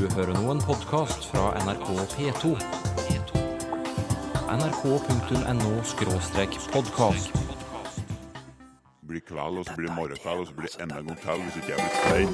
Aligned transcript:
Du 0.00 0.08
hører 0.16 0.32
nå 0.32 0.48
en 0.48 0.62
podkast 0.64 1.26
fra 1.28 1.52
NRK 1.60 1.92
P2. 2.14 2.56
nrk.no-podkast. 4.48 7.28
blir 9.04 9.20
kveld, 9.28 9.60
og 9.60 9.64
så 9.68 9.76
blir 9.76 9.90
det 9.90 9.96
morgenkveld, 9.98 10.40
og 10.40 10.46
så 10.48 10.54
blir 10.56 10.68
det 10.72 10.80
enda 10.86 10.96
en 11.02 11.06
gang 11.10 11.20
til 11.20 11.36
hvis 11.42 11.56
ikke 11.60 11.72
jeg 11.74 11.80
blir 11.84 11.94
stein. 12.00 12.32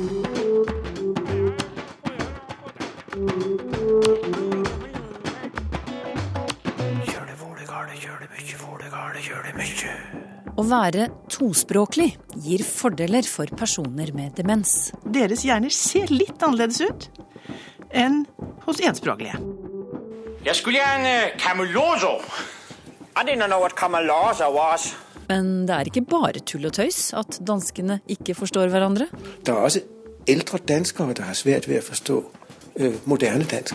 Å 10.54 10.62
være 10.70 11.10
tospråklig 11.34 12.14
gir 12.46 12.62
fordeler 12.62 13.26
for 13.26 13.50
personer 13.58 14.14
med 14.14 14.38
demens. 14.38 14.94
Deres 15.02 15.42
hjerner 15.42 15.74
ser 15.74 16.06
litt 16.14 16.38
annerledes 16.46 16.78
ut 16.86 17.10
enn 17.90 18.24
hos 18.66 18.80
enspråklige. 18.80 19.36
Jeg 20.46 20.54
skulle 20.56 20.78
gjerne 20.78 21.14
Camuloso. 21.42 22.16
I 23.16 23.24
didn't 23.24 23.46
know 23.48 23.60
what 23.60 23.74
Camuloso 23.78 24.50
was. 24.54 24.94
Men 25.28 25.66
det 25.66 25.74
er 25.74 25.88
ikke 25.90 26.04
bare 26.06 26.38
tull 26.46 26.66
og 26.68 26.72
tøys 26.76 27.10
at 27.18 27.40
danskene 27.46 28.00
ikke 28.08 28.34
forstår 28.38 28.68
hverandre. 28.70 29.08
Det 29.42 29.50
er 29.50 29.58
også 29.58 29.80
eldre 30.28 30.58
danskere, 30.58 31.14
som 31.16 31.24
har 31.26 31.34
svært 31.38 31.66
ved 31.68 31.80
å 31.80 31.86
forstå 31.86 32.18
øh, 32.78 32.94
moderne 33.10 33.44
dansk. 33.50 33.74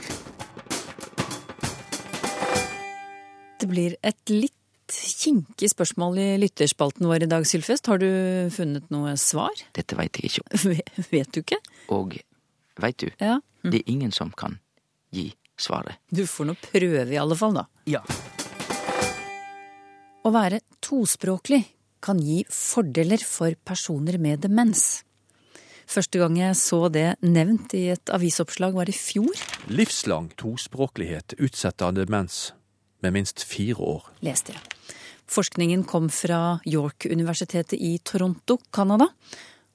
Det 3.62 3.68
blir 3.70 3.96
et 4.04 4.32
litt 4.34 4.56
kinkig 5.22 5.70
spørsmål 5.72 6.18
i 6.20 6.30
lytterspalten 6.42 7.08
vår 7.08 7.24
i 7.28 7.30
dag, 7.32 7.46
Sylfest. 7.48 7.88
Har 7.92 8.00
du 8.02 8.08
funnet 8.52 8.88
noe 8.92 9.14
svar? 9.22 9.54
Dette 9.78 9.96
veit 10.00 10.18
jeg 10.20 10.32
ikke. 10.32 10.62
Ve- 10.66 11.04
Vet 11.14 11.32
du 11.36 11.44
ikke? 11.44 11.60
Og 11.94 12.18
veit 12.82 12.98
du, 13.04 13.10
Ja. 13.22 13.38
Det 13.64 13.82
er 13.82 13.92
ingen 13.92 14.12
som 14.16 14.32
kan 14.32 14.58
gi 15.14 15.32
svaret. 15.60 16.00
Du 16.10 16.26
får 16.28 16.50
nå 16.50 16.58
prøve 16.62 17.14
i 17.14 17.20
alle 17.22 17.38
fall, 17.38 17.60
da. 17.60 17.68
Ja. 17.90 18.02
Å 20.22 20.30
være 20.34 20.62
tospråklig 20.84 21.64
kan 22.02 22.20
gi 22.22 22.42
fordeler 22.50 23.22
for 23.26 23.54
personer 23.66 24.18
med 24.22 24.42
demens. 24.46 25.04
Første 25.92 26.22
gang 26.22 26.38
jeg 26.40 26.56
så 26.56 26.86
det 26.94 27.18
nevnt 27.26 27.74
i 27.76 27.88
et 27.92 28.12
avisoppslag 28.14 28.78
var 28.78 28.90
i 28.90 28.96
fjor, 28.96 29.36
Livslang 29.68 30.30
tospråklighet 30.40 31.36
utsetter 31.42 31.92
demens 31.98 32.54
med 33.04 33.18
minst 33.18 33.44
fire 33.44 33.82
år. 33.82 34.06
leste 34.24 34.56
jeg. 34.56 34.62
Forskningen 35.32 35.84
kom 35.88 36.10
fra 36.12 36.60
York-universitetet 36.68 37.80
i 37.80 37.98
Toronto, 38.04 38.58
Canada. 38.72 39.08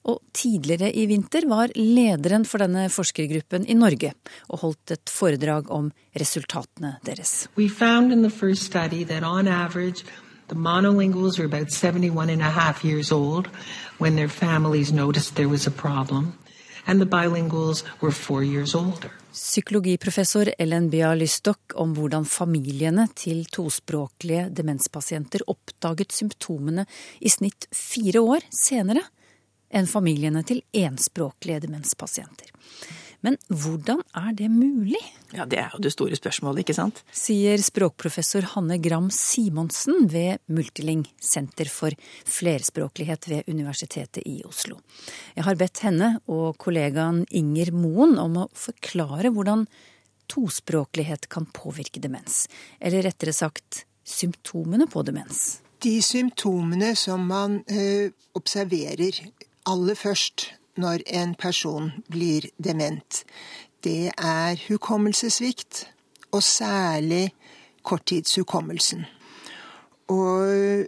Og 0.07 0.21
tidligere 0.31 0.87
i 0.95 1.03
vinter 1.09 1.43
var 1.49 1.73
lederen 1.75 2.45
for 2.47 2.63
denne 2.63 2.85
forskergruppen 2.93 3.65
i 3.67 3.75
Norge 3.75 4.13
og 4.47 4.61
holdt 4.63 4.95
et 4.95 5.11
foredrag 5.11 5.67
om 5.73 5.89
resultatene 6.15 6.95
deres. 7.03 7.47
We 7.57 7.67
found 7.67 8.13
in 8.13 8.23
the 8.23 8.31
first 8.31 8.63
study 8.63 9.03
that 9.03 9.23
on 9.23 9.47
average, 9.47 10.05
the 10.47 10.55
monolinguals 10.55 11.37
were 11.37 11.45
about 11.45 11.71
71 11.71 12.29
and 12.29 12.41
a 12.41 12.51
half 12.51 12.85
years 12.85 13.11
old 13.11 13.49
when 13.99 14.15
their 14.15 14.29
families 14.29 14.93
noticed 14.93 15.35
there 15.35 15.49
was 15.49 15.67
a 15.67 15.71
problem, 15.71 16.33
and 16.85 17.01
the 17.01 17.05
bilinguals 17.05 17.83
were 18.01 18.11
four 18.11 18.43
years 18.43 18.75
older. 18.75 19.11
Psykologiprofessor 19.33 20.53
Ellen 20.57 20.89
Bia 20.89 21.11
Lystok 21.13 21.75
om 21.75 21.91
hvordan 21.93 22.25
familiene 22.25 23.09
til 23.13 23.43
tospråklige 23.51 24.47
demenspasienter 24.55 25.43
oppdaget 25.51 26.15
symptomene 26.15 26.87
i 27.19 27.29
snitt 27.29 27.67
fire 27.75 28.23
år 28.23 28.47
senere 28.55 29.03
enn 29.73 29.87
familiene 29.89 30.43
til 30.47 30.63
enspråklige 30.75 31.65
demenspasienter. 31.67 32.51
Men 33.25 33.33
hvordan 33.49 34.03
er 34.15 34.35
det 34.37 34.47
mulig? 34.53 34.99
Ja, 35.33 35.45
Det 35.45 35.57
er 35.57 35.71
jo 35.73 35.81
det 35.81 35.91
store 35.91 36.15
spørsmålet, 36.15 36.61
ikke 36.61 36.75
sant? 36.77 37.01
sier 37.11 37.57
språkprofessor 37.57 38.45
Hanne 38.53 38.77
Gram 38.77 39.09
Simonsen 39.11 40.05
ved 40.07 40.37
Multiling, 40.47 41.01
Senter 41.19 41.65
for 41.65 41.91
flerspråklighet 42.29 43.27
ved 43.27 43.49
Universitetet 43.49 44.21
i 44.25 44.43
Oslo. 44.45 44.77
Jeg 45.35 45.43
har 45.43 45.55
bedt 45.55 45.81
henne 45.83 46.11
og 46.27 46.57
kollegaen 46.61 47.25
Inger 47.31 47.73
Moen 47.73 48.17
om 48.21 48.37
å 48.45 48.49
forklare 48.53 49.33
hvordan 49.33 49.65
tospråklighet 50.29 51.27
kan 51.29 51.47
påvirke 51.55 51.99
demens. 52.03 52.45
Eller 52.79 53.01
rettere 53.07 53.33
sagt 53.33 53.85
symptomene 54.07 54.87
på 54.87 55.03
demens. 55.03 55.59
De 55.83 55.97
symptomene 56.01 56.93
som 56.97 57.25
man 57.27 57.59
ø, 57.69 58.09
observerer 58.37 59.19
aller 59.67 59.97
først 59.99 60.51
når 60.77 61.03
en 61.19 61.33
person 61.35 61.91
blir 62.11 62.49
dement, 62.61 63.23
det 63.83 64.11
er 64.17 64.59
hukommelsessvikt, 64.67 65.87
og 66.35 66.43
særlig 66.43 67.31
korttidshukommelsen. 67.87 69.05
Og 70.11 70.87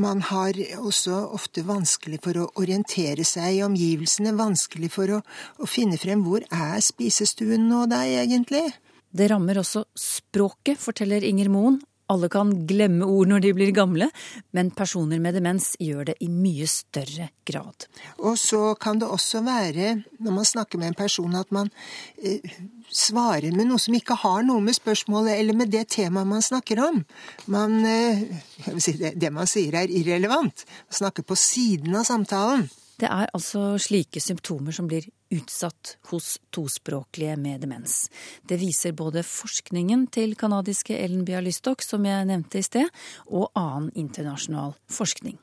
man 0.00 0.20
har 0.28 0.58
også 0.76 1.16
ofte 1.32 1.64
vanskelig 1.66 2.20
for 2.24 2.38
å 2.40 2.48
orientere 2.60 3.24
seg 3.24 3.56
i 3.56 3.62
omgivelsene, 3.64 4.34
vanskelig 4.36 4.90
for 4.92 5.16
å, 5.16 5.22
å 5.60 5.68
finne 5.68 5.98
frem 6.00 6.24
hvor 6.26 6.44
er 6.52 6.82
spisestuen 6.84 7.68
nå 7.70 7.86
da, 7.90 8.02
egentlig? 8.04 8.66
Det 9.16 9.30
rammer 9.32 9.62
også 9.62 9.86
språket, 9.96 10.76
forteller 10.82 11.24
Inger 11.24 11.48
Moen. 11.52 11.80
Alle 12.12 12.28
kan 12.30 12.52
glemme 12.68 13.06
ord 13.10 13.30
når 13.32 13.42
de 13.42 13.52
blir 13.56 13.72
gamle, 13.74 14.06
men 14.54 14.70
personer 14.76 15.18
med 15.22 15.34
demens 15.34 15.72
gjør 15.82 16.12
det 16.12 16.16
i 16.22 16.28
mye 16.30 16.68
større 16.70 17.30
grad. 17.48 17.88
Og 18.22 18.38
så 18.38 18.76
kan 18.78 19.00
det 19.02 19.08
også 19.10 19.42
være, 19.46 19.96
når 20.22 20.36
man 20.38 20.46
snakker 20.46 20.78
med 20.78 20.92
en 20.92 20.98
person, 20.98 21.34
at 21.34 21.50
man 21.54 21.70
eh, 22.22 22.54
svarer 22.94 23.50
med 23.56 23.66
noe 23.66 23.82
som 23.82 23.96
ikke 23.98 24.18
har 24.22 24.46
noe 24.46 24.62
med 24.62 24.78
spørsmålet 24.78 25.34
eller 25.34 25.58
med 25.58 25.74
det 25.74 25.88
temaet 25.96 26.30
man 26.30 26.46
snakker 26.46 26.84
om. 26.86 27.02
Man, 27.50 27.80
eh, 27.84 28.22
jeg 28.62 28.76
vil 28.76 28.86
si 28.86 28.96
det, 29.02 29.16
det 29.18 29.34
man 29.34 29.50
sier 29.50 29.74
er 29.82 29.90
irrelevant. 29.90 30.66
Man 30.86 31.00
snakker 31.02 31.26
på 31.26 31.38
siden 31.38 31.98
av 31.98 32.06
samtalen. 32.06 32.68
Det 32.96 33.10
er 33.10 33.28
altså 33.34 33.74
slike 33.82 34.22
symptomer 34.22 34.72
som 34.72 34.86
blir 34.88 35.10
utsatt 35.30 35.96
hos 36.10 36.36
tospråklige 36.54 37.36
med 37.36 37.60
demens. 37.60 38.10
Det 38.42 38.58
viser 38.60 38.94
både 38.96 39.24
forskningen 39.26 40.06
til 40.14 40.36
canadiske 40.38 40.96
Ellen 40.98 41.24
Bialystok, 41.26 41.82
som 41.82 42.06
jeg 42.06 42.28
nevnte 42.28 42.60
i 42.60 42.66
sted, 42.66 42.90
og 43.26 43.50
annen 43.58 43.90
internasjonal 43.94 44.76
forskning. 44.92 45.38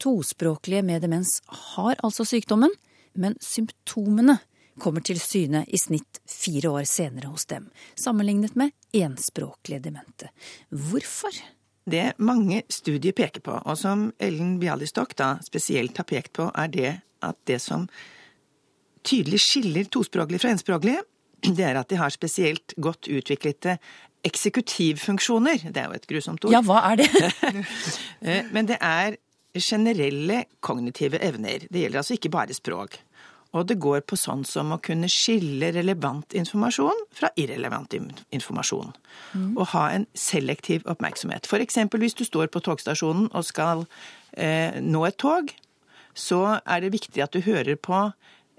Tospråklige 0.00 0.82
med 0.82 1.02
demens 1.04 1.40
har 1.76 1.98
altså 2.00 2.24
sykdommen, 2.24 2.72
men 3.12 3.36
symptomene 3.44 4.38
kommer 4.80 5.04
til 5.04 5.20
syne 5.20 5.64
i 5.68 5.78
snitt 5.78 6.22
fire 6.30 6.70
år 6.72 6.86
senere 6.88 7.28
hos 7.28 7.44
dem, 7.50 7.66
sammenlignet 7.98 8.56
med 8.56 8.72
enspråklige 8.96 9.82
demente. 9.84 10.30
Hvorfor? 10.70 11.34
Det 11.90 12.12
mange 12.22 12.62
studier 12.70 13.12
peker 13.16 13.42
på, 13.44 13.56
og 13.60 13.76
som 13.78 14.08
Ellen 14.22 14.58
Bialystok 14.60 15.16
da 15.18 15.34
spesielt 15.44 15.98
har 16.00 16.08
pekt 16.08 16.32
på, 16.38 16.48
er 16.54 16.72
det 16.72 16.92
at 17.20 17.36
det 17.50 17.58
som 17.60 17.88
tydelig 19.06 19.40
skiller 19.44 19.88
tospråklige 19.92 20.42
fra 20.42 20.52
enspråklige, 20.54 21.02
det 21.40 21.64
er 21.64 21.78
at 21.80 21.88
de 21.88 21.96
har 21.96 22.12
spesielt 22.12 22.74
godt 22.76 23.08
utviklede 23.08 23.78
eksekutivfunksjoner. 24.26 25.70
Det 25.72 25.80
er 25.80 25.88
jo 25.88 25.96
et 25.96 26.08
grusomt 26.10 26.44
ord. 26.44 26.52
Ja, 26.52 26.60
hva 26.64 26.82
er 26.92 27.00
det? 27.00 27.10
Eh, 28.20 28.44
Men 28.52 28.68
det 28.68 28.76
er 28.80 29.16
generelle 29.56 30.44
kognitive 30.60 31.18
evner. 31.24 31.64
Det 31.70 31.80
gjelder 31.80 32.02
altså 32.02 32.14
ikke 32.18 32.30
bare 32.30 32.54
språk. 32.54 32.98
Og 33.56 33.66
det 33.66 33.80
går 33.82 34.04
på 34.06 34.14
sånn 34.20 34.44
som 34.46 34.70
å 34.70 34.78
kunne 34.78 35.08
skille 35.10 35.72
relevant 35.74 36.36
informasjon 36.38 37.00
fra 37.16 37.32
irrelevant 37.40 37.96
informasjon. 37.96 38.92
informasjon. 38.92 39.56
Og 39.56 39.64
ha 39.72 39.88
en 39.96 40.06
selektiv 40.14 40.86
oppmerksomhet. 40.86 41.48
For 41.50 41.58
eksempel 41.58 42.04
hvis 42.04 42.14
du 42.14 42.22
står 42.24 42.52
på 42.52 42.62
togstasjonen 42.62 43.30
og 43.32 43.44
skal 43.48 43.86
eh, 44.36 44.78
nå 44.80 45.02
et 45.08 45.18
tog, 45.18 45.50
så 46.14 46.60
er 46.62 46.84
det 46.84 46.92
viktig 46.94 47.24
at 47.24 47.34
du 47.34 47.40
hører 47.42 47.74
på 47.74 48.12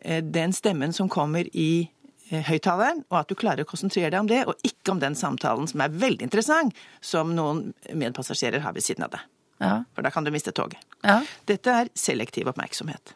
den 0.04 0.54
stemmen 0.54 0.94
som 0.94 1.10
kommer 1.10 1.48
i 1.56 1.90
eh, 2.30 2.42
høyttaleren, 2.48 3.04
og 3.10 3.20
at 3.22 3.32
du 3.32 3.38
klarer 3.40 3.66
å 3.66 3.70
konsentrere 3.70 4.10
deg 4.14 4.20
om 4.24 4.30
det, 4.32 4.42
og 4.50 4.68
ikke 4.68 4.96
om 4.96 5.02
den 5.04 5.18
samtalen 5.18 5.70
som 5.70 5.84
er 5.86 5.94
veldig 5.94 6.28
interessant, 6.30 6.78
som 7.02 7.36
noen 7.38 7.72
medpassasjerer 7.94 8.66
har 8.66 8.78
ved 8.78 8.86
siden 8.86 9.08
av 9.08 9.16
deg. 9.18 9.28
Ja. 9.62 9.74
For 9.94 10.02
da 10.02 10.10
kan 10.10 10.26
du 10.26 10.32
miste 10.34 10.54
toget. 10.58 10.82
Ja. 11.06 11.22
Dette 11.46 11.76
er 11.84 11.92
selektiv 11.94 12.50
oppmerksomhet. 12.50 13.14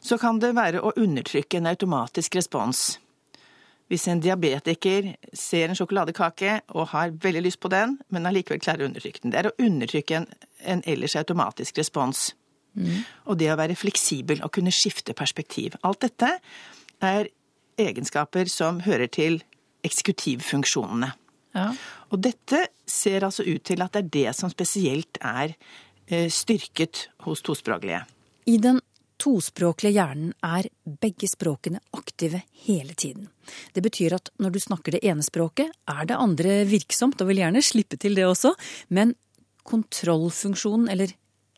Så 0.00 0.18
kan 0.20 0.40
det 0.42 0.52
være 0.56 0.82
å 0.82 0.92
undertrykke 1.00 1.60
en 1.60 1.70
automatisk 1.70 2.36
respons. 2.36 2.98
Hvis 3.88 4.06
en 4.08 4.20
diabetiker 4.24 5.14
ser 5.36 5.68
en 5.68 5.76
sjokoladekake 5.76 6.60
og 6.76 6.90
har 6.94 7.12
veldig 7.22 7.42
lyst 7.44 7.60
på 7.60 7.70
den, 7.72 7.98
men 8.08 8.28
allikevel 8.28 8.60
klarer 8.62 8.84
å 8.84 8.90
undertrykke 8.90 9.24
den. 9.24 9.32
Det 9.32 9.40
er 9.40 9.50
å 9.50 9.56
undertrykke 9.60 10.16
en, 10.20 10.28
en 10.74 10.84
ellers 10.88 11.16
automatisk 11.20 11.80
respons. 11.80 12.30
Og 13.28 13.38
det 13.38 13.50
å 13.52 13.58
være 13.60 13.78
fleksibel 13.78 14.42
og 14.44 14.52
kunne 14.56 14.72
skifte 14.74 15.14
perspektiv. 15.16 15.76
Alt 15.82 16.04
dette 16.06 16.30
er 17.02 17.28
egenskaper 17.80 18.50
som 18.50 18.80
hører 18.86 19.10
til 19.12 19.40
eksekutivfunksjonene. 19.86 21.10
Ja. 21.56 21.72
Og 22.12 22.22
dette 22.24 22.66
ser 22.88 23.26
altså 23.26 23.44
ut 23.44 23.64
til 23.68 23.82
at 23.84 23.92
det 23.92 24.04
er 24.04 24.12
det 24.16 24.36
som 24.38 24.52
spesielt 24.52 25.18
er 25.20 25.52
eh, 26.06 26.30
styrket 26.32 27.08
hos 27.26 27.42
tospråklige. 27.44 28.04
I 28.48 28.56
den 28.62 28.80
tospråklige 29.22 29.94
hjernen 29.94 30.32
er 30.42 30.66
begge 30.84 31.28
språkene 31.30 31.82
aktive 31.94 32.42
hele 32.64 32.96
tiden. 32.98 33.28
Det 33.74 33.82
betyr 33.84 34.16
at 34.16 34.32
når 34.42 34.54
du 34.54 34.60
snakker 34.62 34.96
det 34.96 35.04
ene 35.06 35.22
språket, 35.22 35.70
er 35.86 36.08
det 36.08 36.18
andre 36.18 36.62
virksomt, 36.66 37.20
og 37.20 37.30
vil 37.30 37.42
gjerne 37.44 37.62
slippe 37.62 38.00
til 38.02 38.18
det 38.18 38.26
også, 38.26 38.54
men 38.90 39.14
kontrollfunksjonen, 39.68 40.88
eller 40.90 41.12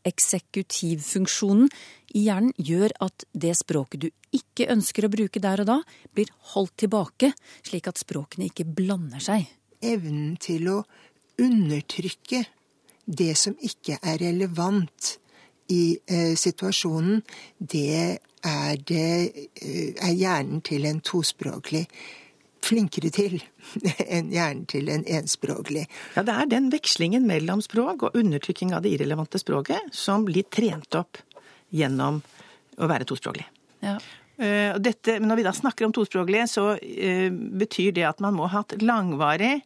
eksekutivfunksjonen 0.08 1.70
i 2.14 2.26
hjernen, 2.26 2.52
gjør 2.56 2.94
at 3.04 3.26
det 3.32 3.54
språket 3.58 4.06
du 4.06 4.08
ikke 4.34 4.68
ønsker 4.74 5.06
å 5.06 5.12
bruke 5.12 5.42
der 5.42 5.64
og 5.64 5.70
da, 5.70 5.78
blir 6.14 6.30
holdt 6.54 6.76
tilbake, 6.84 7.32
slik 7.66 7.88
at 7.90 8.00
språkene 8.02 8.50
ikke 8.50 8.66
blander 8.66 9.22
seg. 9.22 9.48
Evnen 9.84 10.36
til 10.40 10.70
å 10.72 10.78
undertrykke 11.40 12.44
det 13.04 13.34
som 13.36 13.56
ikke 13.60 13.98
er 14.00 14.20
relevant 14.22 15.16
i 15.72 15.96
eh, 16.06 16.34
situasjonen, 16.36 17.22
det 17.58 18.20
er, 18.44 18.76
det 18.86 19.08
eh, 19.56 19.94
er 19.96 20.14
hjernen 20.14 20.62
til 20.64 20.86
en 20.88 21.00
tospråklig 21.04 21.86
flinkere 22.64 23.10
til 23.14 23.38
enn 24.16 24.32
hjernen 24.32 24.64
til 24.70 24.90
en 24.92 25.04
enspråklig. 25.06 25.86
Ja, 26.16 26.24
Det 26.26 26.34
er 26.34 26.50
den 26.50 26.70
vekslingen 26.72 27.28
mellom 27.28 27.62
språk 27.64 28.08
og 28.08 28.18
undertrykking 28.18 28.74
av 28.74 28.84
det 28.84 28.96
irrelevante 28.96 29.40
språket 29.42 29.92
som 29.94 30.26
blir 30.28 30.48
trent 30.50 30.98
opp 30.98 31.20
gjennom 31.74 32.22
å 32.78 32.90
være 32.90 33.06
tospråklig. 33.08 33.46
Ja. 33.84 33.98
Uh, 34.34 34.74
dette, 34.82 35.20
når 35.22 35.38
vi 35.38 35.46
da 35.46 35.52
snakker 35.54 35.86
om 35.86 35.94
tospråklige, 35.94 36.48
så 36.50 36.66
uh, 36.74 37.30
betyr 37.30 37.94
det 37.94 38.08
at 38.08 38.22
man 38.24 38.34
må 38.34 38.48
ha 38.48 38.64
hatt 38.64 38.74
langvarig, 38.82 39.60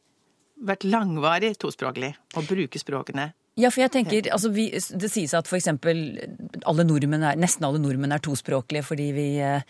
vært 0.58 0.84
langvarig 0.84 1.54
tospråklig 1.62 2.12
og 2.36 2.48
bruke 2.48 2.80
språkene 2.80 3.30
Ja, 3.58 3.70
for 3.70 3.82
jeg 3.82 3.92
tenker, 3.94 4.26
altså 4.34 4.50
vi, 4.54 4.68
Det 4.74 5.10
sies 5.10 5.34
at 5.34 5.46
f.eks. 5.46 5.68
Alle 5.70 6.84
er, 6.84 7.38
nesten 7.38 7.66
alle 7.66 7.80
nordmenn 7.82 8.14
er 8.14 8.22
tospråklige 8.22 8.86
fordi 8.86 9.08
vi, 9.14 9.26
eh, 9.42 9.62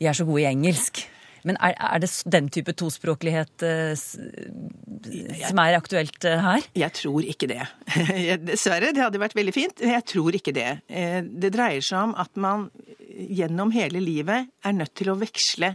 vi 0.00 0.08
er 0.08 0.16
så 0.16 0.24
gode 0.28 0.44
i 0.44 0.48
engelsk. 0.48 1.02
Men 1.44 1.58
er, 1.60 1.74
er, 1.76 2.00
det 2.00 2.10
den 2.32 2.48
type 2.52 2.72
tospråklighet 2.72 3.64
eh, 3.66 3.92
som 3.98 5.60
er 5.60 5.76
aktuelt 5.76 6.24
eh, 6.28 6.40
her? 6.40 6.66
Jeg 6.76 6.96
tror 6.96 7.26
ikke 7.28 7.48
det. 7.50 7.62
Dessverre, 8.48 8.92
det 8.96 9.04
hadde 9.04 9.20
vært 9.22 9.36
veldig 9.36 9.54
fint. 9.54 9.84
Jeg 9.84 10.06
tror 10.08 10.36
ikke 10.36 10.54
det. 10.56 10.70
Det 10.88 11.52
dreier 11.54 11.84
seg 11.84 12.10
om 12.10 12.14
at 12.20 12.32
man 12.40 12.68
gjennom 13.14 13.74
hele 13.74 14.00
livet 14.02 14.48
er 14.64 14.76
nødt 14.76 14.94
til 14.98 15.12
å 15.12 15.18
veksle 15.20 15.74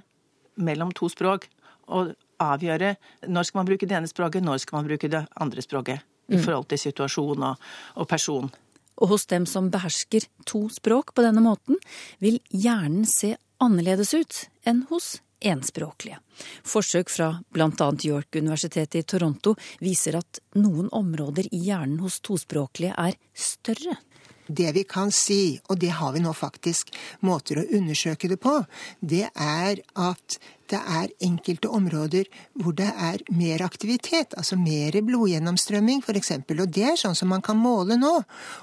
mellom 0.59 0.91
to 0.97 1.09
språk. 1.11 1.47
Og 1.93 2.13
avgjøre 2.39 2.95
når 3.27 3.47
skal 3.47 3.61
man 3.61 3.69
bruke 3.69 3.87
det 3.89 3.97
ene 3.99 4.09
språket, 4.09 4.45
når 4.45 4.63
skal 4.63 4.79
man 4.79 4.89
bruke 4.89 5.11
det 5.11 5.25
andre 5.39 5.65
språket. 5.65 6.05
I 6.29 6.37
Mm. 6.37 6.43
forhold 6.45 6.67
til 6.69 6.77
situasjon 6.77 7.41
og, 7.41 7.55
og 7.97 8.07
person. 8.07 8.51
Og 9.01 9.07
hos 9.09 9.25
dem 9.25 9.47
som 9.49 9.71
behersker 9.73 10.27
to 10.45 10.67
språk 10.69 11.15
på 11.15 11.23
denne 11.25 11.41
måten, 11.41 11.79
vil 12.21 12.37
hjernen 12.53 13.07
se 13.09 13.31
annerledes 13.59 14.13
ut 14.13 14.43
enn 14.67 14.83
hos 14.91 15.23
enspråklige. 15.39 16.19
Forsøk 16.67 17.09
fra 17.11 17.31
bl.a. 17.53 17.89
York-universitetet 18.05 19.01
i 19.01 19.07
Toronto 19.07 19.55
viser 19.83 20.19
at 20.19 20.41
noen 20.59 20.89
områder 20.95 21.49
i 21.51 21.63
hjernen 21.69 21.99
hos 22.03 22.19
tospråklige 22.25 22.95
er 22.97 23.17
større. 23.33 23.97
Det 24.49 24.71
vi 24.73 24.83
kan 24.89 25.11
si, 25.13 25.59
og 25.69 25.77
det 25.77 25.91
har 25.99 26.15
vi 26.15 26.23
nå 26.23 26.31
faktisk 26.33 26.89
måter 27.21 27.61
å 27.61 27.67
undersøke 27.77 28.31
det 28.31 28.39
på, 28.41 28.55
det 28.99 29.27
er 29.29 29.83
at 29.93 30.39
det 30.69 30.79
er 30.79 31.11
enkelte 31.25 31.69
områder 31.73 32.29
hvor 32.59 32.75
det 32.77 32.89
er 32.89 33.23
mer 33.33 33.63
aktivitet, 33.65 34.35
altså 34.37 34.57
mer 34.59 34.97
blodgjennomstrømming 35.05 36.03
f.eks. 36.03 36.31
Og 36.59 36.69
det 36.75 36.85
er 36.91 36.99
sånn 36.99 37.17
som 37.17 37.31
man 37.33 37.43
kan 37.45 37.57
måle 37.59 37.97
nå. 37.99 38.15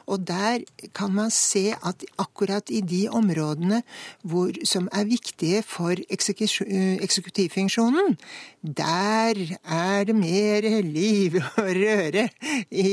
Og 0.06 0.26
der 0.26 0.64
kan 0.97 1.14
man 1.17 1.32
se 1.35 1.70
at 1.76 2.05
akkurat 2.23 2.70
i 2.70 2.82
de 2.87 3.06
områdene 3.11 3.82
hvor, 4.23 4.53
som 4.64 4.88
er 4.93 5.08
viktige 5.08 5.62
for 5.67 5.94
eksekutivfunksjonen, 6.11 8.17
der 8.62 9.38
er 9.62 10.05
det 10.06 10.17
mer 10.17 10.67
liv 10.82 11.38
og 11.62 11.70
røre 11.81 12.29
i 12.70 12.88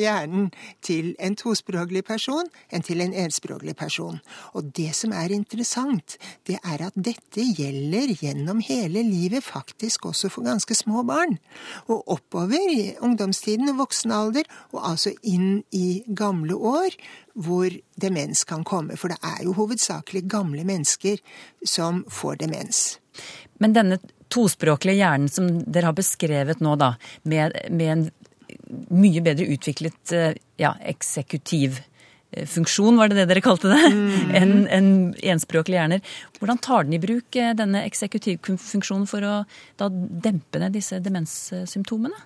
hjernen 0.00 0.50
til 0.84 1.14
en 1.20 1.36
tospråklig 1.38 2.04
person 2.08 2.48
enn 2.72 2.84
til 2.86 3.04
en 3.04 3.14
enspråklig 3.24 3.76
person. 3.78 4.20
Og 4.56 4.72
det 4.76 4.92
som 4.96 5.14
er 5.16 5.34
interessant, 5.34 6.16
det 6.48 6.58
er 6.60 6.86
at 6.88 6.96
dette 6.96 7.44
gjelder 7.56 8.14
gjennom 8.20 8.49
hele 8.58 9.04
livet, 9.06 9.44
faktisk 9.46 10.08
også 10.10 10.28
for 10.34 10.42
ganske 10.42 10.74
små 10.74 11.04
barn. 11.06 11.36
Og 11.86 12.02
oppover 12.16 12.58
i 12.74 12.96
ungdomstiden 12.98 13.70
og 13.70 13.84
voksen 13.84 14.10
alder, 14.10 14.48
og 14.74 14.82
altså 14.90 15.14
inn 15.22 15.62
i 15.70 16.02
gamle 16.06 16.56
år, 16.58 16.96
hvor 17.38 17.70
demens 18.02 18.42
kan 18.44 18.66
komme. 18.66 18.98
For 18.98 19.14
det 19.14 19.20
er 19.22 19.44
jo 19.46 19.54
hovedsakelig 19.54 20.24
gamle 20.26 20.66
mennesker 20.66 21.22
som 21.62 22.02
får 22.10 22.42
demens. 22.42 22.98
Men 23.62 23.76
denne 23.76 24.00
tospråklige 24.30 24.98
hjernen 25.02 25.30
som 25.30 25.46
dere 25.70 25.90
har 25.90 25.96
beskrevet 25.98 26.62
nå, 26.64 26.74
da, 26.80 26.94
med, 27.22 27.54
med 27.70 27.92
en 27.94 28.04
mye 28.90 29.22
bedre 29.24 29.46
utviklet 29.54 30.14
eh, 30.16 30.34
ja, 30.60 30.74
eksekutiv 30.86 31.80
funksjon, 32.30 32.98
var 33.00 33.10
det 33.10 33.18
det 33.18 33.28
dere 33.30 33.42
kalte 33.44 33.70
det, 33.72 33.90
mm. 33.90 34.32
enn 34.38 34.54
en 34.70 34.90
enspråklige 35.34 35.80
hjerner. 35.80 36.16
Hvordan 36.38 36.60
tar 36.62 36.86
den 36.86 36.96
i 36.96 37.02
bruk 37.02 37.38
eh, 37.38 37.52
denne 37.58 37.84
eksekutivfunksjonen 37.88 39.06
for 39.10 39.26
å 39.26 39.34
da 39.80 39.90
dempe 39.90 40.62
ned 40.62 40.76
disse 40.78 41.00
demenssymptomene? 41.02 42.18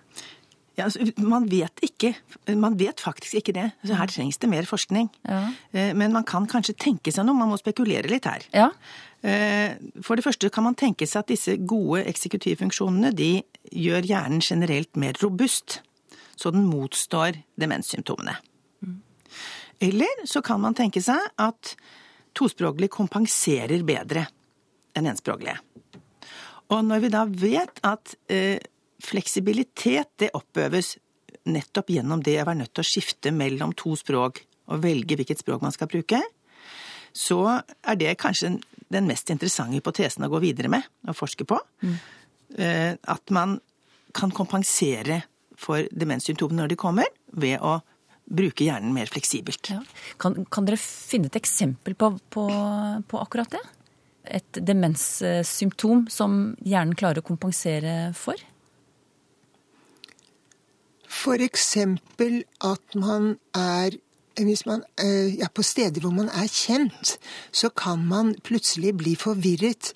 Ja, 0.74 0.88
altså, 0.88 1.06
man 1.22 1.46
vet 1.46 1.78
ikke. 1.86 2.12
Man 2.58 2.74
vet 2.80 3.02
faktisk 3.02 3.38
ikke 3.38 3.54
det. 3.54 3.68
Så 3.86 3.94
her 3.94 4.10
trengs 4.10 4.40
det 4.42 4.50
mer 4.50 4.66
forskning. 4.66 5.06
Ja. 5.22 5.44
Men 5.94 6.10
man 6.16 6.26
kan 6.26 6.48
kanskje 6.50 6.74
tenke 6.74 7.12
seg 7.14 7.28
noe. 7.28 7.38
Man 7.38 7.52
må 7.52 7.58
spekulere 7.60 8.10
litt 8.10 8.26
her. 8.26 8.42
Ja. 8.50 8.72
For 10.02 10.18
det 10.18 10.24
første 10.26 10.50
kan 10.50 10.66
man 10.66 10.74
tenke 10.74 11.06
seg 11.06 11.22
at 11.22 11.30
disse 11.30 11.54
gode 11.62 12.02
eksekutivfunksjonene 12.10 13.12
de 13.14 13.30
gjør 13.70 14.10
hjernen 14.10 14.42
generelt 14.42 14.98
mer 14.98 15.14
robust. 15.22 15.78
Så 16.34 16.50
den 16.50 16.66
motstår 16.66 17.38
demenssymptomene. 17.54 18.34
Eller 19.84 20.24
så 20.28 20.42
kan 20.44 20.62
man 20.62 20.76
tenke 20.76 21.02
seg 21.04 21.20
at 21.40 21.74
tospråklige 22.34 22.92
kompenserer 22.94 23.84
bedre 23.86 24.24
enn 24.96 25.10
enspråklige. 25.10 25.58
Og 26.72 26.80
når 26.86 27.02
vi 27.04 27.10
da 27.12 27.24
vet 27.28 27.82
at 27.84 28.14
eh, 28.32 28.62
fleksibilitet 29.04 30.14
det 30.22 30.32
oppøves 30.34 30.94
nettopp 31.44 31.92
gjennom 31.92 32.22
det 32.24 32.38
å 32.40 32.46
være 32.48 32.62
nødt 32.62 32.72
til 32.72 32.84
å 32.84 32.88
skifte 32.88 33.34
mellom 33.34 33.74
to 33.76 33.92
språk 34.00 34.40
og 34.72 34.80
velge 34.80 35.18
hvilket 35.18 35.42
språk 35.44 35.60
man 35.64 35.74
skal 35.74 35.90
bruke, 35.92 36.22
så 37.14 37.40
er 37.60 38.00
det 38.00 38.16
kanskje 38.22 38.56
den 38.94 39.10
mest 39.10 39.28
interessante 39.30 39.76
hypotesen 39.76 40.24
å 40.24 40.32
gå 40.32 40.40
videre 40.42 40.70
med 40.72 40.86
og 41.06 41.18
forske 41.18 41.44
på. 41.46 41.58
Mm. 41.84 41.98
At 43.12 43.30
man 43.34 43.58
kan 44.16 44.32
kompensere 44.34 45.20
for 45.58 45.84
demenssymptomene 45.92 46.64
når 46.64 46.72
de 46.72 46.80
kommer, 46.80 47.10
ved 47.30 47.60
å 47.62 47.76
bruke 48.24 48.66
hjernen 48.66 48.94
mer 48.96 49.10
fleksibelt. 49.10 49.70
Ja. 49.70 49.80
Kan, 50.20 50.44
kan, 50.52 50.66
dere 50.68 50.80
finne 50.80 51.30
et 51.30 51.38
eksempel 51.40 51.96
på, 51.98 52.14
på, 52.32 52.46
på 53.08 53.20
akkurat 53.20 53.56
det? 53.56 53.62
Et 54.40 54.60
demenssymptom 54.64 56.06
som 56.12 56.54
hjernen 56.64 56.96
klarer 56.96 57.20
å 57.20 57.26
kompensere 57.26 58.14
for? 58.16 58.40
For 61.14 61.40
eksempel 61.44 62.42
at 62.64 62.96
man 62.98 63.36
er 63.56 64.00
hvis 64.34 64.64
man 64.66 64.82
er 64.98 65.46
på 65.54 65.62
steder 65.62 66.02
hvor 66.02 66.10
man 66.10 66.26
er 66.26 66.48
kjent, 66.50 67.18
så 67.54 67.68
kan 67.70 68.02
man 68.02 68.34
plutselig 68.42 68.96
bli 68.98 69.14
forvirret. 69.14 69.92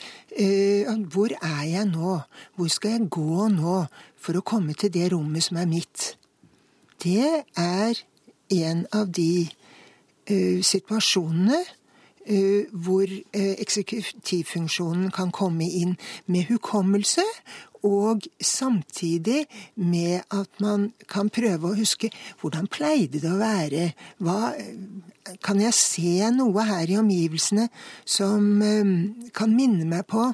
Hvor 1.10 1.34
er 1.34 1.64
jeg 1.66 1.88
nå? 1.90 2.20
Hvor 2.54 2.68
skal 2.70 2.90
jeg 2.90 3.08
gå 3.10 3.48
nå 3.50 3.80
for 4.14 4.38
å 4.38 4.44
komme 4.46 4.76
til 4.78 4.92
det 4.94 5.10
rommet 5.10 5.42
som 5.42 5.58
er 5.58 5.66
mitt? 5.66 6.14
Det 7.02 7.42
er 7.58 7.98
en 8.50 8.86
av 8.96 9.10
de 9.12 9.48
situasjonene 10.62 11.64
hvor 12.84 13.08
eksekutivfunksjonen 13.32 15.08
kan 15.16 15.30
komme 15.32 15.64
inn 15.64 15.94
med 16.28 16.50
hukommelse, 16.50 17.24
og 17.86 18.26
samtidig 18.42 19.46
med 19.74 20.26
at 20.34 20.60
man 20.60 20.90
kan 21.08 21.30
prøve 21.30 21.70
å 21.70 21.78
huske 21.78 22.10
hvordan 22.40 22.66
pleide 22.68 23.22
det 23.22 23.30
å 23.30 23.38
være? 23.40 23.92
Hva, 24.20 24.52
kan 25.44 25.62
jeg 25.62 25.76
se 25.78 26.28
noe 26.34 26.66
her 26.68 26.90
i 26.90 26.98
omgivelsene 27.00 27.68
som 28.04 28.60
kan 29.32 29.54
minne 29.54 29.86
meg 29.88 30.04
på 30.10 30.26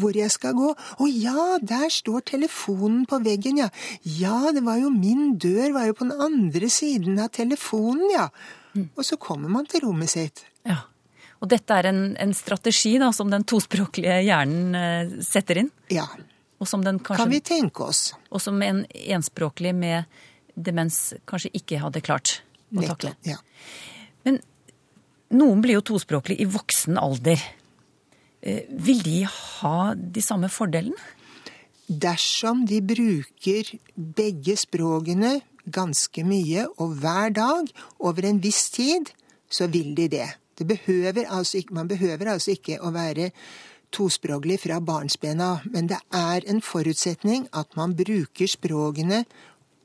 hvor 0.00 0.16
jeg 0.16 0.32
skal 0.32 0.56
gå. 0.58 0.70
Å 0.72 1.08
ja, 1.10 1.58
der 1.62 1.88
står 1.92 2.24
telefonen 2.34 3.04
på 3.08 3.20
veggen, 3.24 3.60
ja. 3.62 3.68
Ja, 4.04 4.52
det 4.54 4.64
var 4.66 4.80
jo 4.82 4.92
min 4.94 5.36
dør 5.40 5.76
var 5.78 5.88
jo 5.88 5.96
på 5.98 6.08
den 6.08 6.24
andre 6.28 6.70
siden 6.72 7.20
av 7.22 7.32
telefonen, 7.34 8.06
ja. 8.14 8.28
Og 8.96 9.04
så 9.04 9.18
kommer 9.20 9.52
man 9.52 9.68
til 9.68 9.84
rommet 9.86 10.12
sitt. 10.12 10.44
Ja. 10.68 10.84
Og 11.42 11.50
dette 11.50 11.74
er 11.74 11.90
en, 11.90 12.04
en 12.22 12.34
strategi 12.36 12.94
da, 13.02 13.10
som 13.12 13.32
den 13.32 13.44
tospråklige 13.48 14.20
hjernen 14.22 15.16
setter 15.26 15.64
inn? 15.64 15.72
Ja. 15.92 16.06
Kanskje, 16.62 17.16
kan 17.16 17.30
vi 17.32 17.40
tenke 17.42 17.88
oss. 17.90 18.12
Og 18.30 18.38
som 18.38 18.60
en 18.62 18.84
enspråklig 18.92 19.72
med 19.74 20.06
demens 20.54 21.10
kanskje 21.26 21.50
ikke 21.58 21.80
hadde 21.82 22.04
klart 22.04 22.36
å 22.70 22.84
takle. 22.86 23.16
Ja. 23.26 23.40
Men 24.22 24.38
Noen 25.32 25.62
blir 25.64 25.78
jo 25.78 25.84
tospråklig 25.94 26.36
i 26.44 26.46
voksen 26.46 26.98
alder. 27.00 27.40
Eh, 28.42 28.66
vil 28.68 29.02
de 29.06 29.22
ha 29.24 29.94
de 29.94 30.22
samme 30.22 30.50
fordelene? 30.50 30.98
Dersom 31.86 32.64
de 32.66 32.80
bruker 32.82 33.68
begge 33.94 34.56
språkene 34.58 35.36
ganske 35.70 36.24
mye 36.26 36.66
og 36.82 36.96
hver 37.02 37.34
dag 37.36 37.70
over 38.02 38.26
en 38.26 38.40
viss 38.42 38.70
tid, 38.74 39.12
så 39.50 39.68
vil 39.70 39.94
de 39.94 40.08
det. 40.08 40.30
det 40.58 40.66
behøver 40.66 41.26
altså 41.28 41.58
ikke, 41.58 41.74
man 41.74 41.88
behøver 41.88 42.28
altså 42.28 42.50
ikke 42.50 42.80
å 42.80 42.90
være 42.92 43.30
tospråklig 43.92 44.58
fra 44.60 44.80
barnsbena, 44.80 45.62
men 45.70 45.88
det 45.90 45.98
er 46.12 46.44
en 46.48 46.60
forutsetning 46.62 47.48
at 47.52 47.76
man 47.76 47.94
bruker 47.96 48.48
språkene 48.48 49.24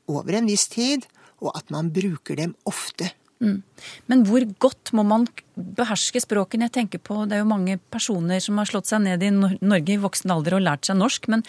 over 0.08 0.38
en 0.38 0.48
viss 0.48 0.68
tid, 0.72 1.06
og 1.40 1.54
at 1.58 1.72
man 1.72 1.92
bruker 1.94 2.36
dem 2.36 2.56
ofte. 2.66 3.12
Mm. 3.44 3.62
Men 4.10 4.24
hvor 4.26 4.44
godt 4.60 4.92
må 4.98 5.04
man 5.06 5.28
beherske 5.56 6.22
språkene? 6.24 6.68
Jeg 6.70 6.76
tenker 6.80 7.02
på, 7.04 7.26
Det 7.26 7.38
er 7.38 7.44
jo 7.44 7.50
mange 7.50 7.78
personer 7.94 8.42
som 8.44 8.58
har 8.58 8.70
slått 8.70 8.90
seg 8.90 9.04
ned 9.06 9.24
i 9.24 9.32
Norge 9.32 9.94
i 9.94 10.02
voksen 10.02 10.34
alder 10.34 10.58
og 10.58 10.66
lært 10.66 10.90
seg 10.90 10.98
norsk, 10.98 11.30
men, 11.30 11.44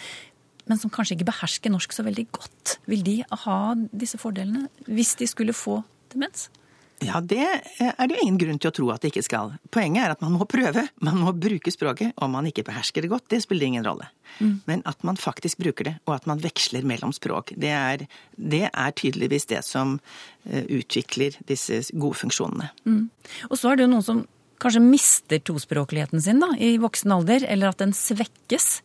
men 0.69 0.81
som 0.81 0.93
kanskje 0.93 1.17
ikke 1.17 1.31
behersker 1.31 1.73
norsk 1.73 1.95
så 1.95 2.05
veldig 2.05 2.27
godt. 2.35 2.77
Vil 2.85 3.03
de 3.03 3.17
ha 3.45 3.59
disse 3.91 4.21
fordelene 4.21 4.67
hvis 4.85 5.15
de 5.19 5.29
skulle 5.29 5.57
få 5.57 5.81
demens? 6.13 6.49
Ja, 7.05 7.21
det 7.23 7.45
er 7.79 8.07
det 8.09 8.17
jo 8.17 8.23
ingen 8.25 8.39
grunn 8.41 8.57
til 8.59 8.71
å 8.71 8.75
tro 8.75 8.87
at 8.91 9.03
det 9.03 9.13
ikke 9.13 9.23
skal. 9.23 9.53
Poenget 9.71 10.03
er 10.03 10.13
at 10.13 10.23
man 10.23 10.33
må 10.35 10.47
prøve. 10.49 10.83
Man 11.05 11.21
må 11.21 11.31
bruke 11.31 11.71
språket. 11.71 12.11
Om 12.19 12.33
man 12.35 12.49
ikke 12.49 12.65
behersker 12.67 13.05
det 13.05 13.11
godt, 13.11 13.29
det 13.31 13.39
spiller 13.45 13.69
ingen 13.69 13.85
rolle. 13.87 14.09
Mm. 14.39 14.57
Men 14.67 14.83
at 14.89 15.05
man 15.07 15.19
faktisk 15.19 15.61
bruker 15.63 15.87
det, 15.87 15.95
og 16.09 16.17
at 16.17 16.27
man 16.29 16.41
veksler 16.43 16.87
mellom 16.87 17.13
språk, 17.15 17.53
det 17.59 17.71
er, 17.75 18.03
det 18.35 18.65
er 18.69 18.97
tydeligvis 18.99 19.47
det 19.51 19.61
som 19.67 19.95
uh, 19.99 20.63
utvikler 20.65 21.39
disse 21.47 21.85
gode 21.93 22.19
funksjonene. 22.19 22.71
Mm. 22.83 23.07
Og 23.47 23.55
så 23.55 23.71
er 23.71 23.79
det 23.79 23.87
jo 23.87 23.93
noen 23.93 24.05
som 24.05 24.25
kanskje 24.59 24.83
mister 24.83 25.39
tospråkligheten 25.47 26.19
sin 26.23 26.43
da, 26.43 26.51
i 26.59 26.75
voksen 26.81 27.15
alder, 27.15 27.47
eller 27.47 27.71
at 27.71 27.79
den 27.79 27.95
svekkes. 27.95 28.81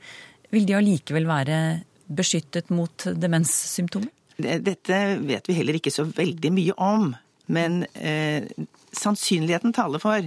Vil 0.54 0.68
de 0.68 0.78
allikevel 0.78 1.26
være 1.26 1.58
beskyttet 2.06 2.70
mot 2.70 3.08
demenssymptomer? 3.10 4.12
Dette 4.38 4.96
vet 5.22 5.46
vi 5.46 5.54
heller 5.54 5.78
ikke 5.78 5.92
så 5.94 6.06
veldig 6.06 6.50
mye 6.54 6.74
om. 6.82 7.12
Men 7.52 7.82
eh, 7.94 8.46
sannsynligheten 8.94 9.74
taler 9.76 10.02
for 10.02 10.24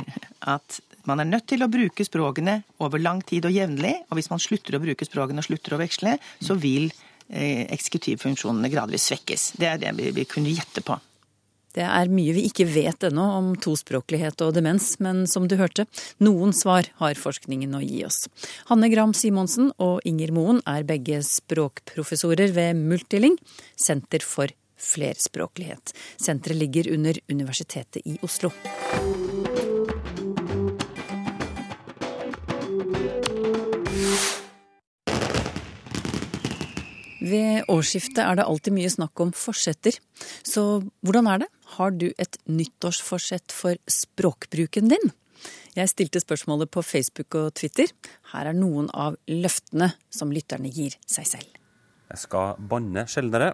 at 0.53 0.79
man 1.07 1.23
er 1.23 1.29
nødt 1.29 1.47
til 1.47 1.63
å 1.63 1.71
bruke 1.71 2.05
språkene 2.05 2.59
over 2.83 3.01
lang 3.01 3.21
tid 3.25 3.47
og 3.47 3.55
jevnlig. 3.55 3.95
Og 4.09 4.19
hvis 4.19 4.31
man 4.31 4.43
slutter 4.43 4.75
å 4.75 4.83
bruke 4.83 5.07
språkene 5.07 5.43
og 5.43 5.47
slutter 5.47 5.77
å 5.77 5.81
veksle, 5.81 6.17
så 6.43 6.57
vil 6.59 6.89
eh, 7.29 7.63
eksekutivfunksjonene 7.71 8.71
gradvis 8.73 9.07
svekkes. 9.09 9.53
Det 9.59 9.71
er 9.71 9.83
det 9.85 9.95
vi, 9.97 10.11
vi 10.15 10.27
kunne 10.29 10.51
gjette 10.51 10.83
på. 10.85 10.99
Det 11.77 11.85
er 11.85 12.09
mye 12.09 12.33
vi 12.33 12.47
ikke 12.49 12.65
vet 12.65 13.05
ennå 13.05 13.23
om 13.37 13.49
tospråklighet 13.61 14.41
og 14.41 14.55
demens, 14.55 14.95
men 15.03 15.25
som 15.29 15.45
du 15.45 15.59
hørte, 15.59 15.85
noen 16.25 16.55
svar 16.55 16.89
har 16.97 17.19
forskningen 17.21 17.75
å 17.77 17.83
gi 17.85 18.01
oss. 18.07 18.23
Hanne 18.71 18.89
Gram 18.89 19.13
Simonsen 19.13 19.69
og 19.77 20.01
Inger 20.09 20.33
Moen 20.33 20.63
er 20.65 20.87
begge 20.89 21.21
språkprofessorer 21.27 22.55
ved 22.55 22.81
Multiling, 22.81 23.37
Senter 23.77 24.25
for 24.25 24.49
flerspråklighet. 24.77 25.93
Senteret 26.21 26.57
ligger 26.57 26.91
under 26.93 27.19
Universitetet 27.29 28.01
i 28.05 28.17
Oslo. 28.25 28.51
Ved 37.27 37.65
årsskiftet 37.67 38.21
er 38.23 38.37
det 38.37 38.45
alltid 38.47 38.75
mye 38.75 38.89
snakk 38.91 39.19
om 39.19 39.33
forsetter. 39.35 39.97
Så 40.45 40.63
hvordan 41.03 41.27
er 41.27 41.43
det? 41.43 41.47
Har 41.75 41.91
du 41.91 42.07
et 42.15 42.37
nyttårsforsett 42.47 43.51
for 43.51 43.79
språkbruken 43.91 44.93
din? 44.93 45.11
Jeg 45.77 45.91
stilte 45.91 46.21
spørsmålet 46.23 46.71
på 46.73 46.81
Facebook 46.81 47.35
og 47.37 47.51
Twitter. 47.59 47.91
Her 48.31 48.49
er 48.49 48.57
noen 48.57 48.87
av 48.95 49.17
løftene 49.29 49.91
som 50.13 50.31
lytterne 50.33 50.71
gir 50.73 50.95
seg 51.05 51.27
selv. 51.29 51.59
Jeg 52.07 52.23
skal 52.23 52.55
banne 52.71 53.03
sjeldnere, 53.11 53.51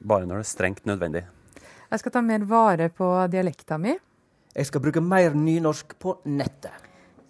bare 0.00 0.26
når 0.26 0.42
det 0.42 0.46
er 0.46 0.50
strengt 0.52 0.86
nødvendig. 0.86 1.24
Jeg 1.88 2.02
skal 2.02 2.12
ta 2.12 2.20
mer 2.20 2.44
vare 2.44 2.90
på 2.92 3.08
dialekta 3.32 3.78
mi. 3.80 3.94
Jeg 4.54 4.66
skal 4.68 4.82
bruke 4.82 5.00
mer 5.00 5.34
nynorsk 5.36 5.94
på 6.00 6.18
nettet. 6.26 6.74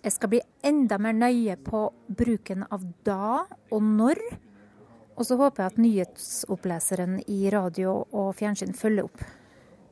Jeg 0.02 0.14
skal 0.14 0.30
bli 0.32 0.40
enda 0.64 0.98
mer 1.02 1.16
nøye 1.16 1.56
på 1.62 1.82
bruken 2.08 2.64
av 2.70 2.84
da 3.04 3.44
og 3.74 3.82
når. 3.82 4.20
Og 5.18 5.26
så 5.26 5.36
håper 5.38 5.64
jeg 5.64 5.72
at 5.72 5.80
nyhetsoppleseren 5.82 7.18
i 7.26 7.50
radio 7.50 7.96
og 8.14 8.30
fjernsyn 8.38 8.74
følger 8.78 9.08
opp. 9.08 9.22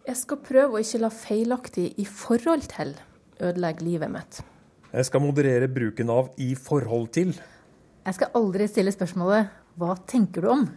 Jeg 0.06 0.18
skal 0.20 0.38
prøve 0.38 0.78
å 0.78 0.82
ikke 0.82 1.02
la 1.02 1.10
feilaktig 1.10 1.88
i 1.98 2.06
forhold 2.06 2.68
til 2.70 2.94
ødelegge 3.42 3.82
livet 3.84 4.12
mitt. 4.14 4.38
Jeg 4.92 5.08
skal 5.08 5.24
moderere 5.24 5.66
bruken 5.68 6.10
av 6.14 6.30
i 6.40 6.54
forhold 6.54 7.10
til. 7.12 7.34
Jeg 8.06 8.14
skal 8.14 8.38
aldri 8.38 8.68
stille 8.70 8.94
spørsmålet 8.94 9.48
'hva 9.76 9.96
tenker 10.06 10.40
du 10.40 10.48
om'? 10.48 10.68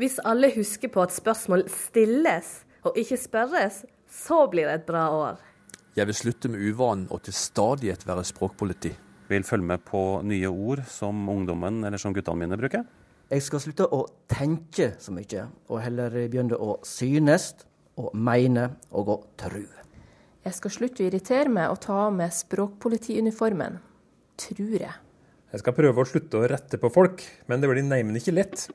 Hvis 0.00 0.16
alle 0.24 0.48
husker 0.54 0.88
på 0.88 1.02
at 1.04 1.12
spørsmål 1.12 1.66
stilles 1.68 2.62
og 2.88 2.94
ikke 2.96 3.18
spørres, 3.20 3.82
så 4.08 4.46
blir 4.48 4.64
det 4.64 4.78
et 4.78 4.86
bra 4.88 5.02
år. 5.12 5.42
Jeg 5.92 6.08
vil 6.08 6.16
slutte 6.16 6.48
med 6.48 6.62
uvanen 6.70 7.02
og 7.12 7.20
til 7.26 7.36
stadighet 7.36 8.06
være 8.08 8.24
språkpoliti. 8.24 8.94
Vil 9.28 9.44
følge 9.44 9.68
med 9.68 9.84
på 9.84 10.22
nye 10.24 10.48
ord 10.48 10.80
som 10.88 11.28
ungdommen 11.28 11.84
eller 11.84 12.00
som 12.00 12.16
guttene 12.16 12.40
mine 12.40 12.56
bruker. 12.56 12.86
Jeg 13.28 13.44
skal 13.44 13.60
slutte 13.60 13.90
å 13.92 14.00
tenke 14.30 14.94
så 14.98 15.12
mye, 15.12 15.44
og 15.68 15.84
heller 15.84 16.16
begynne 16.16 16.56
å 16.56 16.78
synes 16.86 17.52
og 18.00 18.16
mene 18.16 18.70
og 18.96 19.12
å 19.12 19.20
tru. 19.36 19.66
Jeg 20.46 20.56
skal 20.56 20.76
slutte 20.78 21.04
å 21.04 21.10
irritere 21.10 21.52
meg 21.52 21.68
og 21.68 21.82
ta 21.84 22.06
av 22.06 22.16
meg 22.16 22.32
språkpolitiuniformen. 22.40 23.76
Trur 24.40 24.76
jeg. 24.80 24.96
Jeg 25.50 25.60
skal 25.60 25.76
prøve 25.76 26.00
å 26.00 26.08
slutte 26.08 26.40
å 26.40 26.48
rette 26.48 26.80
på 26.80 26.88
folk, 26.94 27.22
men 27.52 27.60
det 27.60 27.68
blir 27.68 27.84
neimen 27.84 28.16
ikke 28.16 28.38
lett. 28.38 28.70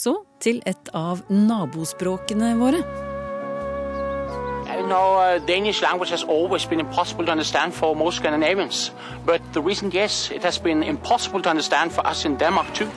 Så 0.00 0.14
til 0.40 0.62
et 0.66 0.88
av 0.96 1.18
nabospråkene 1.28 2.54
våre. 2.56 2.78
You 4.80 4.86
know, 4.86 5.18
uh, 5.20 5.46
Danish 5.48 5.82
language 5.82 6.10
has 6.10 6.24
always 6.24 6.66
been 6.66 6.80
impossible 6.80 7.26
to 7.26 7.32
understand 7.32 7.72
for 7.72 7.94
most 7.94 8.16
Scandinavians. 8.16 8.92
But 9.26 9.42
the 9.52 9.60
reason, 9.60 9.90
yes, 9.94 10.30
it 10.30 10.42
has 10.42 10.58
been 10.58 10.82
impossible 10.82 11.42
to 11.42 11.50
understand 11.50 11.90
for 11.92 12.06
us 12.06 12.24
in 12.24 12.36
Denmark 12.38 12.74
too. 12.74 12.88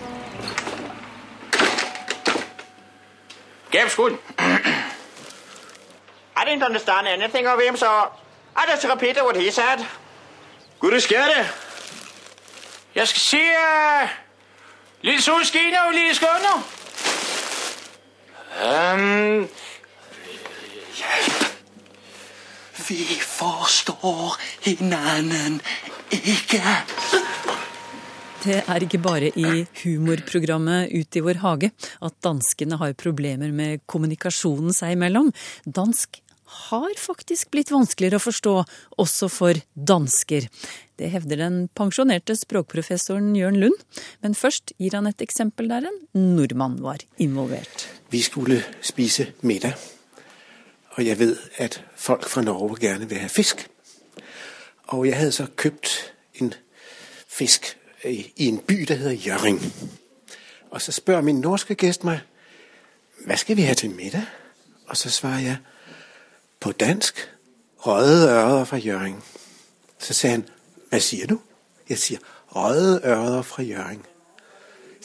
Gavskud. 3.71 4.17
I 6.37 6.45
didn't 6.45 6.63
understand 6.63 7.07
anything 7.07 7.47
of 7.47 7.59
him, 7.59 7.75
so 7.77 7.87
I 8.55 8.65
just 8.71 8.83
repeated 8.85 9.23
what 9.23 9.35
he 9.35 9.51
said. 9.51 9.85
Gud, 10.79 10.91
det 10.91 11.03
sker 11.03 11.25
det. 11.25 11.45
Jeg 12.95 13.07
skal 13.07 13.19
se 13.19 13.37
uh, 13.37 14.09
Lille 15.01 15.21
sol 15.21 15.45
skinner 15.45 15.79
og 15.79 15.93
lille 15.93 16.15
skønner. 16.15 16.82
Um, 18.53 19.47
vi 22.87 23.03
forstår 23.25 24.35
hinanden 24.61 25.61
ikke. 26.13 26.61
Det 28.43 28.59
er 28.67 28.83
ikke 28.83 28.99
bare 28.99 29.29
i 29.39 29.63
humorprogrammet 29.81 30.91
Ut 30.91 31.15
i 31.15 31.23
vår 31.23 31.39
hage 31.41 31.71
at 32.03 32.17
danskene 32.25 32.77
har 32.81 32.93
problemer 32.99 33.53
med 33.55 33.85
kommunikasjonen 33.87 34.75
seg 34.75 34.97
imellom. 34.97 35.31
Dansk 35.63 36.19
har 36.53 36.93
faktisk 36.99 37.51
blitt 37.53 37.71
vanskeligere 37.73 38.19
å 38.19 38.23
forstå, 38.23 38.53
også 39.01 39.29
for 39.31 39.59
dansker. 39.73 40.47
Det 40.99 41.09
hevder 41.13 41.41
den 41.41 41.57
pensjonerte 41.75 42.35
språkprofessoren 42.37 43.33
Jørn 43.37 43.59
Lund. 43.61 43.79
Men 44.21 44.37
først 44.37 44.75
gir 44.77 44.95
han 44.97 45.09
et 45.09 45.23
eksempel 45.25 45.71
der 45.71 45.89
en 45.89 45.99
nordmann 46.37 46.79
var 46.83 47.03
involvert. 47.17 47.87
Vi 48.13 48.21
skulle 48.21 48.61
spise 48.81 49.31
middag, 49.41 49.77
og 50.95 51.05
jeg 51.05 51.19
vet 51.19 51.37
at 51.57 51.79
folk 51.97 52.27
fra 52.29 52.45
Norge 52.45 52.81
gjerne 52.83 53.09
vil 53.09 53.23
ha 53.23 53.31
fisk. 53.31 53.65
Og 54.93 55.07
jeg 55.07 55.17
hadde 55.17 55.33
så 55.33 55.47
kjøpt 55.57 55.95
en 56.41 56.53
fisk 57.27 57.73
i 58.05 58.49
en 58.49 58.59
by 58.61 58.83
der 58.87 59.01
heter 59.01 59.17
Gjøring. 59.17 59.59
Og 60.69 60.81
så 60.81 60.91
spør 60.91 61.21
min 61.21 61.41
norske 61.41 61.75
gæst 61.75 62.03
meg 62.03 62.21
hva 63.23 63.37
skal 63.39 63.55
vi 63.55 63.63
ha 63.63 63.73
til 63.73 63.93
middag? 63.95 64.25
Og 64.91 64.97
så 64.97 65.09
svarer 65.09 65.39
jeg 65.39 65.57
på 66.63 66.71
dansk 66.71 67.19
røde 67.77 68.29
ørder 68.29 68.65
fra 68.65 68.77
Gjøring. 68.79 69.17
Så 69.99 70.15
sier 70.15 70.37
han 70.37 70.45
hva 70.91 70.99
sier 71.03 71.27
du? 71.27 71.39
Jeg 71.89 71.99
sier 71.99 72.19
røde 72.55 73.01
ørder 73.03 73.41
fra 73.43 73.65
Gjøring. 73.67 74.03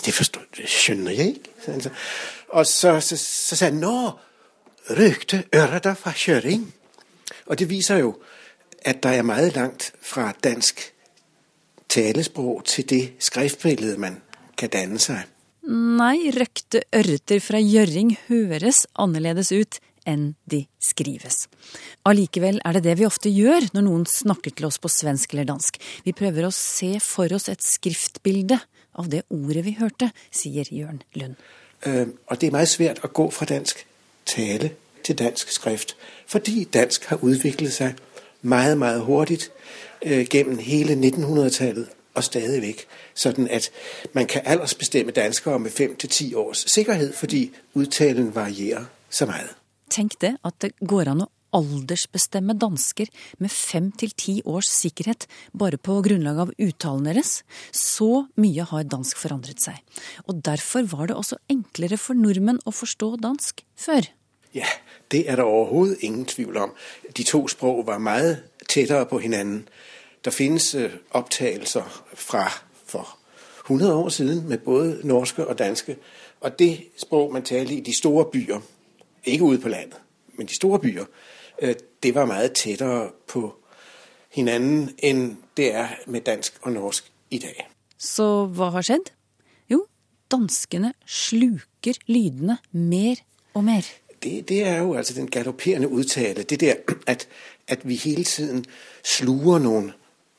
Det 0.05 0.15
forstår, 0.15 0.45
det 0.57 0.69
skjønner 0.71 1.11
jeg 1.11 1.27
ikke. 1.27 1.91
Og 2.49 2.67
så, 2.67 3.01
så, 3.01 3.17
så 3.19 3.57
sa 3.59 3.73
han 3.73 3.81
nå, 3.83 3.95
røkte 4.95 5.43
ørder 5.55 5.99
fra 5.99 6.13
Gjøring. 6.15 6.69
Og 7.47 7.59
det 7.59 7.67
viser 7.71 8.05
jo 8.05 8.15
at 8.87 9.03
det 9.03 9.17
er 9.19 9.27
meget 9.27 9.57
langt 9.57 9.91
fra 10.03 10.31
dansk 10.45 10.85
talespråk 11.89 12.65
til 12.65 12.87
det 12.89 13.03
skriftbildet 13.19 13.99
man 13.99 14.21
kan 14.57 14.71
danne 14.71 15.03
seg. 15.03 15.27
Nei, 15.69 16.31
røkte 16.33 16.85
ørreter 16.95 17.43
fra 17.43 17.59
Gjøring 17.61 18.15
høres 18.29 18.87
annerledes 18.95 19.51
ut 19.53 19.83
enn 20.09 20.33
de 20.51 20.65
skrives. 20.83 21.47
Allikevel 22.09 22.61
er 22.65 22.79
det 22.79 22.85
det 22.87 22.97
vi 23.01 23.07
ofte 23.09 23.33
gjør 23.33 23.69
når 23.75 23.87
noen 23.87 24.07
snakker 24.09 24.55
til 24.57 24.69
oss 24.71 24.81
på 24.81 24.91
svensk 24.93 25.35
eller 25.35 25.49
dansk. 25.53 25.79
Vi 26.07 26.17
prøver 26.17 26.49
å 26.49 26.55
se 26.55 26.97
for 27.05 27.33
oss 27.37 27.49
et 27.53 27.65
skriftbilde 27.65 28.59
av 28.99 29.11
det 29.13 29.23
ordet 29.31 29.65
vi 29.67 29.77
hørte, 29.79 30.11
sier 30.31 30.69
Jørn 30.75 31.03
Lund. 31.15 31.37
Uh, 31.87 32.09
og 32.27 32.41
det 32.41 32.49
er 32.49 32.57
meget 32.57 32.73
svært 32.73 33.05
å 33.07 33.13
gå 33.15 33.29
fra 33.31 33.47
dansk 33.47 33.85
tale 34.27 34.73
til 35.07 35.19
dansk 35.19 35.53
skrift, 35.55 35.95
fordi 36.27 36.65
dansk 36.65 37.05
har 37.13 37.23
utviklet 37.23 37.73
seg 37.73 38.01
meget, 38.43 38.79
meget 38.79 39.05
hurtigt 39.07 39.51
uh, 40.07 40.25
gjennom 40.27 40.59
hele 40.59 40.99
1900-tallet 40.99 41.95
og 42.19 42.25
stadig 42.25 42.63
vekk. 42.63 42.85
Sånn 43.15 43.47
at 43.51 43.71
man 44.13 44.27
kan 44.27 44.47
aldersbestemme 44.47 45.15
danskere 45.15 45.63
med 45.63 45.75
fem 45.75 45.95
til 45.97 46.11
ti 46.11 46.33
års 46.35 46.67
sikkerhet, 46.67 47.15
fordi 47.15 47.49
uttalen 47.79 48.35
varierer 48.35 48.91
så 49.11 49.27
mye. 49.31 49.58
Tenk 49.89 50.19
det, 50.21 50.37
at 50.45 50.59
det 50.63 50.75
går 50.81 51.11
an 51.13 51.25
å 51.25 51.33
aldersbestemme 51.57 52.57
dansker 52.61 53.09
med 53.41 53.53
fem 53.53 53.89
til 53.97 54.13
ti 54.13 54.35
års 54.45 54.69
sikkerhet 54.69 55.27
bare 55.57 55.81
på 55.81 55.97
grunnlag 56.05 56.43
av 56.45 56.53
uttalen 56.61 57.09
deres. 57.09 57.43
Så 57.73 58.27
mye 58.41 58.67
har 58.69 58.85
dansk 58.85 59.17
forandret 59.17 59.63
seg. 59.65 59.81
Og 60.29 60.43
derfor 60.45 60.89
var 60.93 61.09
det 61.09 61.17
også 61.17 61.41
enklere 61.51 61.99
for 62.01 62.19
nordmenn 62.19 62.61
å 62.69 62.75
forstå 62.75 63.15
dansk 63.25 63.65
før. 63.79 64.11
Ja, 64.53 64.69
det 65.13 65.27
er 65.29 65.37
det 65.37 65.45
overhodet 65.45 66.03
ingen 66.03 66.25
tvil 66.29 66.57
om. 66.57 66.73
De 67.17 67.25
to 67.25 67.47
språk 67.49 67.87
var 67.87 68.01
mye 68.03 68.39
tettere 68.67 69.07
på 69.09 69.21
hverandre. 69.21 69.65
Der 70.25 70.35
finnes 70.35 70.75
opptakelser 70.75 70.99
opptagelser 71.15 72.01
fra 72.19 72.49
for 72.89 73.15
100 73.69 73.93
år 73.95 74.09
siden 74.09 74.49
med 74.49 74.59
både 74.59 75.01
norske 75.07 75.47
og 75.47 75.59
danske. 75.59 75.97
Og 76.41 76.59
det 76.59 76.91
språk 76.97 77.33
man 77.33 77.43
talte 77.43 77.75
i 77.75 77.81
de 77.81 77.93
store 77.95 78.25
byer, 78.33 78.61
ikke 79.25 79.45
ude 79.45 79.59
på 79.59 79.69
landet, 79.69 79.99
men 80.37 80.47
de 80.47 80.55
store 80.55 80.79
byer, 80.79 81.05
øh, 81.63 81.75
det 82.03 82.15
var 82.15 82.27
meget 82.27 82.53
tettere 82.55 83.11
på 83.27 83.55
hinanden 84.31 84.91
enn 84.99 85.39
det 85.57 85.75
er 85.75 85.89
med 86.07 86.21
dansk 86.21 86.59
og 86.63 86.73
norsk 86.73 87.13
i 87.31 87.39
dag. 87.39 87.69
Så 87.99 88.47
hva 88.55 88.71
har 88.71 88.85
skjedd? 88.87 89.11
Jo, 89.71 89.87
danskene 90.31 90.93
sluker 91.07 91.99
lydene 92.07 92.59
mer 92.73 93.23
og 93.55 93.65
mer. 93.65 93.89
Det, 94.23 94.49
det 94.49 94.63
er 94.67 94.79
jo 94.79 94.95
altså 94.95 95.15
den 95.15 95.31
galopperende 95.31 95.89
uttale. 95.89 96.43
Det 96.43 96.61
der 96.61 96.75
at, 97.07 97.29
at 97.69 97.89
vi 97.89 97.95
hele 97.95 98.25
tiden 98.25 98.65
sluger 99.05 99.59
noen 99.59 99.93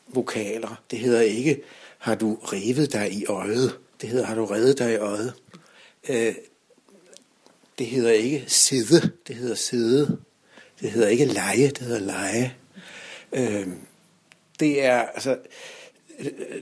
vokaler. 0.07 0.81
Det 0.91 0.99
heter 0.99 1.21
ikke 1.21 1.61
'har 1.99 2.15
du 2.15 2.37
revet 2.43 2.93
deg 2.93 3.11
i 3.13 3.25
øyet'. 3.25 3.73
Det 4.01 4.09
heter 4.09 4.25
'har 4.25 4.35
du 4.35 4.45
revet 4.45 4.79
deg 4.79 4.93
i 4.93 4.97
øyet'. 4.97 5.33
Øh, 7.79 7.85
det 7.85 7.87
heter 7.87 8.09
ikke 8.09 8.45
'sidde'. 8.47 9.09
Det 9.27 9.35
heter 9.35 9.55
'sidde'. 9.55 10.17
Det 10.81 10.91
heter 10.91 11.07
ikke 11.07 11.25
'leie'. 11.25 11.69
Det 11.69 11.77
heter 11.77 11.99
'leie'. 11.99 12.49
Øh, 13.39 13.67
det 14.59 14.83
er 14.83 15.01
altså 15.01 15.37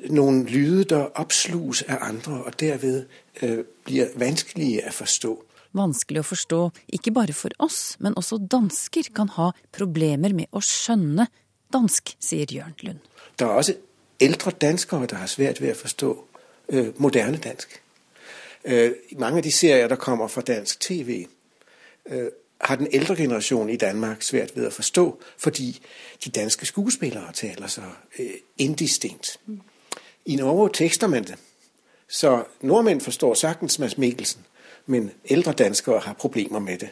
noen 0.09 0.45
lyder 0.45 0.83
der 0.83 1.05
oppsluges 1.15 1.81
av 1.81 1.97
andre, 2.01 2.43
og 2.43 2.59
derved 2.59 3.05
øh, 3.41 3.63
blir 3.86 4.07
vanskelige 4.15 4.83
å 4.88 4.91
forstå. 4.91 5.43
Vanskelig 5.74 6.19
å 6.19 6.24
forstå 6.24 6.59
ikke 6.93 7.12
bare 7.12 7.33
for 7.33 7.50
oss, 7.59 7.97
men 8.00 8.13
også 8.17 8.38
dansker 8.51 9.09
kan 9.15 9.29
ha 9.29 9.51
problemer 9.74 10.33
med 10.33 10.45
å 10.51 10.62
skjønne 10.62 11.27
dansk, 11.74 12.15
sier 12.19 12.45
Jørn 12.53 12.77
Lund. 12.83 13.00
Der 13.39 13.45
er 13.45 13.50
også 13.50 13.74
eldre 14.19 14.51
danskere 14.51 15.05
der 15.05 15.15
har 15.17 15.27
svært 15.27 15.62
ved 15.62 15.74
å 15.74 15.81
forstå 15.81 16.13
øh, 16.69 16.93
moderne 16.97 17.38
dansk. 17.38 17.81
Øh, 18.67 18.91
mange 19.12 19.38
av 19.38 19.43
de 19.43 19.51
serier 19.51 19.88
der 19.88 19.95
kommer 19.95 20.27
fra 20.27 20.41
dansk 20.41 20.79
TV, 20.79 21.25
øh, 22.09 22.27
har 22.62 22.75
den 22.75 22.88
eldre 22.91 23.15
generasjonen 23.15 23.69
i 23.69 23.77
Danmark 23.77 24.21
svært 24.21 24.55
ved 24.55 24.67
å 24.67 24.74
forstå, 24.74 25.05
fordi 25.38 25.79
de 26.25 26.29
danske 26.29 26.65
skuespillere 26.65 27.31
taler 27.33 27.67
så 27.67 27.81
øh, 28.19 28.25
indistinkt. 28.57 29.39
I 30.25 30.36
Norge 30.36 30.69
tekster 30.74 31.07
man 31.07 31.24
det, 31.24 31.36
så 32.07 32.43
nordmenn 32.62 33.01
forstår 33.01 33.33
sagtens 33.33 33.79
Mads 33.79 33.97
Mikkelsen, 33.97 34.42
men 34.85 35.11
eldre 35.25 35.53
danskere 35.53 36.00
har 36.00 36.13
problemer 36.13 36.59
med 36.59 36.77
det. 36.77 36.89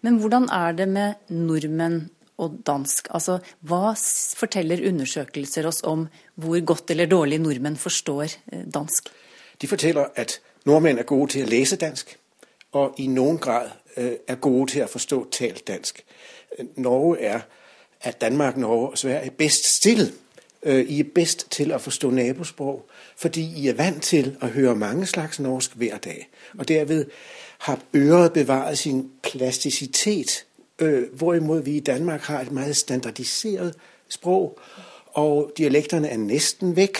Men 0.00 0.18
hvordan 0.18 0.48
er 0.52 0.72
det 0.72 0.88
med 0.88 1.14
nordmenn 1.28 2.10
og 2.38 2.60
dansk? 2.66 3.08
Altså, 3.10 3.38
hva 3.60 3.94
forteller 4.36 4.88
undersøkelser 4.88 5.66
oss 5.66 5.82
om 5.82 6.06
hvor 6.34 6.60
godt 6.64 6.90
eller 6.90 7.06
dårlig 7.06 7.38
nordmenn 7.38 7.76
forstår 7.76 8.26
dansk? 8.74 9.08
De 9.62 9.68
forteller 9.68 10.04
at 10.14 10.40
nordmenn 10.66 10.98
er 10.98 11.08
gode 11.08 11.32
til 11.32 11.46
å 11.46 11.50
lese 11.50 11.76
dansk, 11.76 12.16
og 12.72 12.94
i 12.98 13.06
noen 13.06 13.38
grad 13.38 13.70
er 13.96 14.34
gode 14.40 14.70
til 14.72 14.84
å 14.84 14.90
forstå 14.90 15.22
talt 15.32 15.68
dansk. 15.68 16.02
Norge 16.76 17.20
er 17.20 17.40
at 18.02 18.20
Danmark, 18.20 18.56
Norge 18.56 18.88
og 18.88 18.98
Sverige 18.98 19.26
er 19.26 19.30
best 19.38 19.64
stille. 19.76 20.12
I 20.66 21.00
er 21.00 21.10
best 21.14 21.46
til 21.50 21.72
å 21.72 21.78
forstå 21.78 22.10
nabospråk, 22.10 22.84
fordi 23.16 23.44
I 23.62 23.68
er 23.68 23.78
vant 23.78 24.02
til 24.02 24.32
å 24.42 24.50
høre 24.50 24.74
mange 24.74 25.06
slags 25.06 25.38
norsk 25.40 25.76
hver 25.78 25.98
dag. 26.02 26.26
Og 26.58 26.68
derved 26.68 27.04
har 27.58 27.80
øret 27.94 28.32
bevaret 28.32 28.78
sin 28.78 29.10
plastisitet 29.22 30.44
hvorimod 31.12 31.62
vi 31.62 31.76
i 31.76 31.80
Danmark 31.80 32.20
har 32.20 32.40
et 32.40 32.52
meget 32.52 32.76
standardiseret 32.76 33.74
språk, 34.08 34.60
og 35.14 35.52
dialekterne 35.56 36.08
er 36.08 36.16
nesten 36.16 36.76
vekk. 36.76 36.98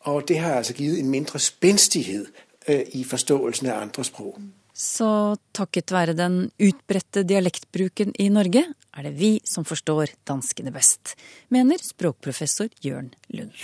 Og 0.00 0.28
det 0.28 0.38
har 0.38 0.54
altså 0.54 0.72
givet 0.72 0.98
en 0.98 1.10
mindre 1.10 1.38
spenstighet 1.38 2.26
i 2.68 3.04
forståelsen 3.06 3.70
av 3.70 3.82
andre 3.86 4.04
språk. 4.04 4.40
Så 4.76 5.08
takket 5.56 5.92
være 5.94 6.12
den 6.12 6.50
utbredte 6.60 7.22
dialektbruken 7.24 8.10
i 8.20 8.26
Norge, 8.28 8.66
er 8.92 9.06
det 9.06 9.14
vi 9.16 9.30
som 9.48 9.64
forstår 9.64 10.12
danskene 10.28 10.72
best, 10.74 11.14
mener 11.48 11.80
språkprofessor 11.80 12.68
Jørn 12.84 13.08
Lund. 13.32 13.56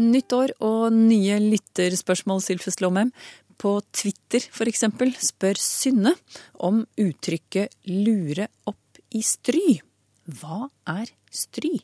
Nytt 0.00 0.34
år 0.34 0.54
og 0.62 0.88
nye 0.94 1.38
lytterspørsmål, 1.42 2.42
Sylfus 2.42 2.80
Lomheim. 2.82 3.14
På 3.60 3.76
Twitter 3.92 4.42
f.eks. 4.48 4.86
spør 5.20 5.58
Synne 5.60 6.14
om 6.54 6.82
uttrykket 6.96 7.74
'lure 7.84 8.48
opp 8.66 9.02
i 9.10 9.20
stry'. 9.20 9.82
Hva 10.26 10.70
er 10.88 11.10
stry? 11.30 11.76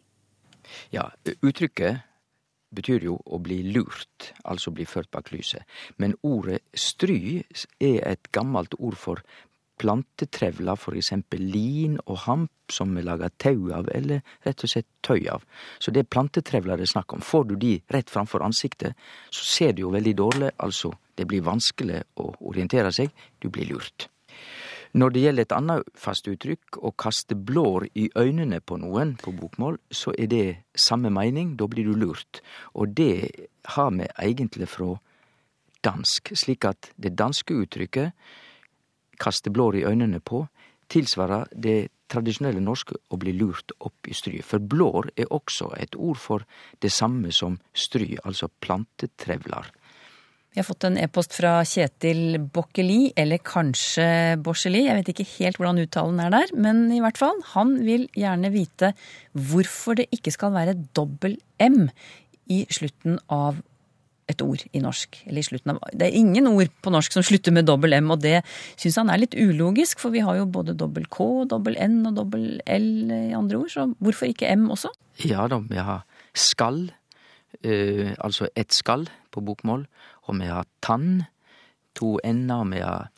Ja, 0.90 1.10
uttrykket 1.42 2.05
betyr 2.74 3.06
jo 3.06 3.16
å 3.24 3.38
bli 3.42 3.60
lurt, 3.72 4.32
altså 4.44 4.72
bli 4.74 4.86
ført 4.88 5.10
bak 5.14 5.30
lyset. 5.34 5.62
Men 6.02 6.16
ordet 6.26 6.62
stry 6.74 7.42
er 7.80 8.00
et 8.04 8.32
gammelt 8.34 8.74
ord 8.78 8.98
for 8.98 9.22
plantetrevler, 9.76 10.78
for 10.80 10.96
eksempel 10.96 11.42
lin 11.52 11.98
og 12.06 12.22
hamp 12.24 12.72
som 12.72 12.94
vi 12.96 13.04
lager 13.04 13.32
tau 13.38 13.68
av, 13.76 13.90
eller 13.94 14.24
rett 14.46 14.64
og 14.64 14.72
slett 14.72 14.88
tøy 15.04 15.28
av. 15.32 15.44
Så 15.78 15.92
det 15.92 16.04
er 16.04 16.10
plantetrevler 16.10 16.80
det 16.80 16.88
er 16.88 16.94
snakk 16.94 17.12
om. 17.12 17.22
Får 17.24 17.50
du 17.50 17.56
de 17.60 17.76
rett 17.92 18.10
framfor 18.10 18.44
ansiktet, 18.46 18.96
så 19.30 19.44
ser 19.44 19.76
du 19.76 19.84
jo 19.84 19.94
veldig 19.94 20.16
dårlig, 20.16 20.52
altså 20.56 20.94
det 21.16 21.28
blir 21.28 21.44
vanskelig 21.44 22.02
å 22.20 22.32
orientere 22.48 22.92
seg, 22.92 23.12
du 23.40 23.50
blir 23.52 23.68
lurt. 23.74 24.08
Når 24.96 25.12
det 25.12 25.22
gjelder 25.26 25.44
et 25.44 25.52
annet 25.52 25.88
fast 26.00 26.28
uttrykk, 26.30 26.78
å 26.80 26.90
kaste 26.96 27.36
blår 27.36 27.84
i 28.00 28.06
øynene 28.16 28.62
på 28.64 28.78
noen 28.80 29.12
på 29.20 29.34
bokmål, 29.36 29.76
så 29.92 30.14
er 30.16 30.30
det 30.32 30.46
samme 30.72 31.10
mening, 31.12 31.52
da 31.60 31.68
blir 31.68 31.84
du 31.84 31.98
lurt. 32.00 32.40
Og 32.72 32.94
det 32.96 33.28
har 33.76 33.90
vi 33.92 34.08
egentlig 34.08 34.70
fra 34.72 34.94
dansk, 35.84 36.32
slik 36.32 36.64
at 36.64 36.88
det 36.96 37.12
danske 37.12 37.58
uttrykket 37.60 38.16
kaste 39.20 39.52
blår 39.52 39.82
i 39.82 39.84
øynene 39.84 40.22
på, 40.24 40.46
tilsvarer 40.88 41.52
det 41.52 41.90
tradisjonelle 42.08 42.62
norske 42.64 42.96
å 43.10 43.20
bli 43.20 43.34
lurt 43.36 43.76
opp 43.84 44.08
i 44.08 44.16
stry. 44.16 44.40
For 44.40 44.64
blår 44.64 45.10
er 45.18 45.28
også 45.28 45.74
et 45.76 45.96
ord 45.98 46.20
for 46.22 46.48
det 46.80 46.92
samme 46.94 47.32
som 47.36 47.58
stry, 47.76 48.14
altså 48.24 48.48
plantetrevler. 48.64 49.75
Vi 50.56 50.62
har 50.62 50.64
fått 50.64 50.86
en 50.88 50.94
e-post 50.96 51.34
fra 51.36 51.58
Kjetil 51.68 52.38
Bokkeli, 52.40 53.10
eller 53.20 53.42
kanskje 53.44 54.06
Borseli, 54.40 54.86
jeg 54.86 54.96
vet 54.96 55.10
ikke 55.12 55.26
helt 55.34 55.58
hvordan 55.60 55.82
uttalen 55.82 56.22
er 56.24 56.30
der, 56.32 56.54
men 56.56 56.86
i 56.96 57.00
hvert 57.04 57.20
fall. 57.20 57.42
Han 57.50 57.74
vil 57.84 58.06
gjerne 58.16 58.48
vite 58.54 58.94
hvorfor 59.36 59.98
det 60.00 60.06
ikke 60.16 60.32
skal 60.32 60.54
være 60.54 60.78
dobbel 60.96 61.34
M 61.60 61.90
i 62.48 62.62
slutten 62.72 63.18
av 63.28 63.60
et 64.32 64.40
ord 64.40 64.64
i 64.72 64.80
norsk. 64.80 65.20
Eller 65.28 65.44
i 65.44 65.46
slutten 65.50 65.74
av 65.74 65.92
Det 65.92 66.08
er 66.08 66.18
ingen 66.22 66.48
ord 66.48 66.72
på 66.80 66.94
norsk 66.94 67.18
som 67.18 67.28
slutter 67.28 67.52
med 67.52 67.68
dobbel 67.68 67.92
M, 68.00 68.08
og 68.16 68.24
det 68.24 68.38
syns 68.80 68.96
han 69.02 69.12
er 69.12 69.26
litt 69.26 69.36
ulogisk, 69.36 70.00
for 70.00 70.16
vi 70.16 70.24
har 70.24 70.40
jo 70.40 70.48
både 70.48 70.72
dobbel 70.72 71.04
K, 71.04 71.44
dobbel 71.52 71.76
N 71.76 72.00
og 72.08 72.16
dobbel 72.22 72.62
L 72.64 72.90
i 73.12 73.36
andre 73.36 73.60
ord, 73.60 73.74
så 73.76 73.90
hvorfor 74.00 74.32
ikke 74.32 74.56
M 74.56 74.70
også? 74.72 74.88
Ja 75.28 75.44
da, 75.52 75.60
vi 75.60 75.84
har 75.84 76.08
skall, 76.32 76.86
eh, 77.60 78.16
altså 78.16 78.48
et 78.56 78.72
skall 78.72 79.04
på 79.36 79.44
bokmål, 79.44 79.84
og 80.26 80.40
vi 80.40 80.50
har 80.50 80.66
tann, 80.84 81.24
to 81.96 82.16
n-er, 82.24 82.64
vi 82.70 82.82
har 82.82 83.10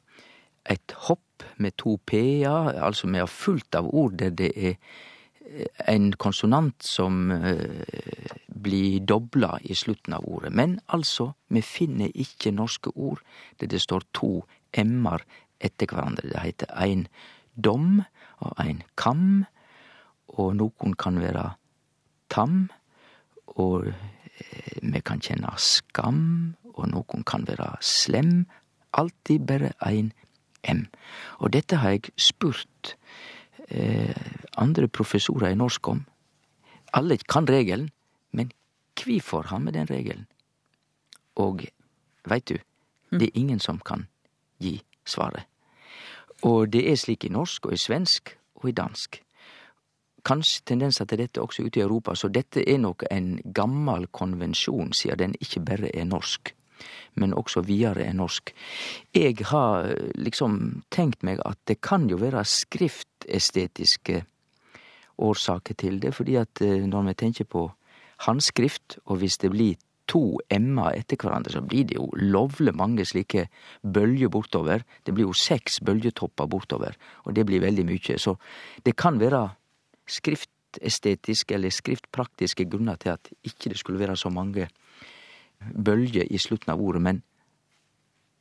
et 0.69 0.95
hopp 1.09 1.45
med 1.57 1.77
to 1.81 1.97
p-er, 2.07 2.75
altså 2.77 3.09
vi 3.09 3.19
har 3.19 3.31
fullt 3.31 3.75
av 3.79 3.89
ord. 3.89 4.19
Der 4.21 4.31
det 4.31 4.53
er 4.57 4.77
en 5.89 6.13
konsonant 6.13 6.85
som 6.85 7.31
blir 8.63 9.01
dobla 9.01 9.59
i 9.65 9.75
slutten 9.75 10.15
av 10.19 10.27
ordet. 10.29 10.53
Men 10.53 10.79
altså, 10.87 11.33
vi 11.49 11.63
finner 11.65 12.13
ikke 12.15 12.53
norske 12.53 12.93
ord. 12.95 13.23
Der 13.61 13.67
det 13.67 13.81
står 13.81 14.05
to 14.13 14.45
m-er 14.77 15.25
etter 15.61 15.89
hverandre. 15.91 16.29
Det 16.29 16.45
heter 16.45 16.75
ein 16.77 17.07
dom 17.57 18.03
og 18.39 18.53
ein 18.63 18.83
kam, 18.97 19.47
og 20.29 20.55
noen 20.59 20.95
kan 20.99 21.19
være 21.19 21.55
tam, 22.31 22.69
og 23.59 23.89
eh, 23.89 24.79
vi 24.83 25.01
kan 25.01 25.23
kjenne 25.25 25.51
skam, 25.59 26.55
og 26.79 26.89
nokon 26.93 27.25
kan 27.27 27.47
være 27.49 27.77
slem. 27.85 28.47
Alltid 28.93 29.47
bare 29.47 29.73
ein 29.85 30.13
m. 30.69 30.87
Og 31.39 31.53
dette 31.53 31.77
har 31.77 31.97
jeg 31.97 32.13
spurt 32.17 32.97
eh, 33.69 34.15
andre 34.57 34.89
professorer 34.89 35.53
i 35.53 35.59
norsk 35.59 35.89
om. 35.89 36.05
Alle 36.93 37.19
kan 37.29 37.49
regelen, 37.49 37.91
men 38.33 38.53
kvifor 38.97 39.43
har 39.51 39.59
vi 39.59 39.71
den 39.71 39.91
regelen? 39.91 40.27
Og 41.37 41.67
veit 42.27 42.49
du, 42.49 42.59
det 43.11 43.29
er 43.29 43.39
ingen 43.39 43.61
som 43.61 43.79
kan 43.79 44.07
gi 44.59 44.81
svaret. 45.07 45.47
Og 46.43 46.73
det 46.73 46.85
er 46.91 46.97
slik 46.97 47.25
i 47.25 47.33
norsk 47.33 47.67
og 47.67 47.75
i 47.75 47.81
svensk 47.81 48.37
og 48.63 48.69
i 48.69 48.73
dansk. 48.73 49.23
Kanskje 50.25 50.63
tendenser 50.67 51.05
til 51.05 51.19
dette 51.19 51.41
også 51.41 51.63
ute 51.63 51.81
i 51.81 51.83
Europa, 51.83 52.15
så 52.15 52.29
dette 52.29 52.63
er 52.69 52.79
nok 52.79 53.05
en 53.11 53.39
gammel 53.55 54.07
konvensjon, 54.07 54.93
siden 54.93 55.19
den 55.19 55.35
ikke 55.41 55.61
bare 55.65 55.97
er 55.97 56.05
norsk, 56.05 56.55
men 57.15 57.35
også 57.35 57.63
videre 57.67 58.07
er 58.07 58.17
norsk. 58.17 58.53
Jeg 59.15 59.37
har 59.51 59.93
liksom 60.15 60.83
tenkt 60.95 61.25
meg 61.27 61.43
at 61.47 61.59
det 61.69 61.81
kan 61.85 62.09
jo 62.11 62.21
være 62.21 62.45
skriftestetiske 62.45 64.23
årsaker 65.19 65.75
til 65.75 65.99
det, 66.03 66.15
fordi 66.15 66.39
at 66.39 66.63
eh, 66.63 66.87
når 66.87 67.11
vi 67.11 67.19
tenker 67.25 67.45
på 67.45 67.69
handskrift, 68.27 68.99
og 69.07 69.21
hvis 69.23 69.39
det 69.43 69.51
blir 69.55 69.79
to 70.09 70.39
m-er 70.55 70.97
etter 70.97 71.21
hverandre, 71.21 71.53
så 71.53 71.63
blir 71.63 71.89
det 71.89 71.99
jo 71.99 72.09
lovlig 72.17 72.73
mange 72.77 73.05
slike 73.07 73.49
bølger 73.83 74.31
bortover. 74.33 74.85
Det 75.05 75.15
blir 75.15 75.29
jo 75.29 75.37
seks 75.37 75.81
bølgetopper 75.85 76.49
bortover, 76.49 76.97
og 77.27 77.37
det 77.37 77.45
blir 77.49 77.63
veldig 77.65 77.85
mye. 77.89 78.17
Så 78.17 78.39
det 78.87 78.97
kan 78.97 79.21
være 79.21 79.45
skriftestetiske 80.09 81.55
eller 81.55 81.75
skriftpraktiske 81.75 82.69
grunner 82.71 82.97
til 82.97 83.17
at 83.19 83.33
ikke 83.45 83.75
det 83.75 83.81
skulle 83.83 84.01
være 84.01 84.17
så 84.17 84.33
mange 84.33 84.71
bølger 85.75 86.27
i 86.31 86.39
slutten 86.39 86.73
av 86.73 86.81
ordet, 86.83 87.03
men 87.03 87.23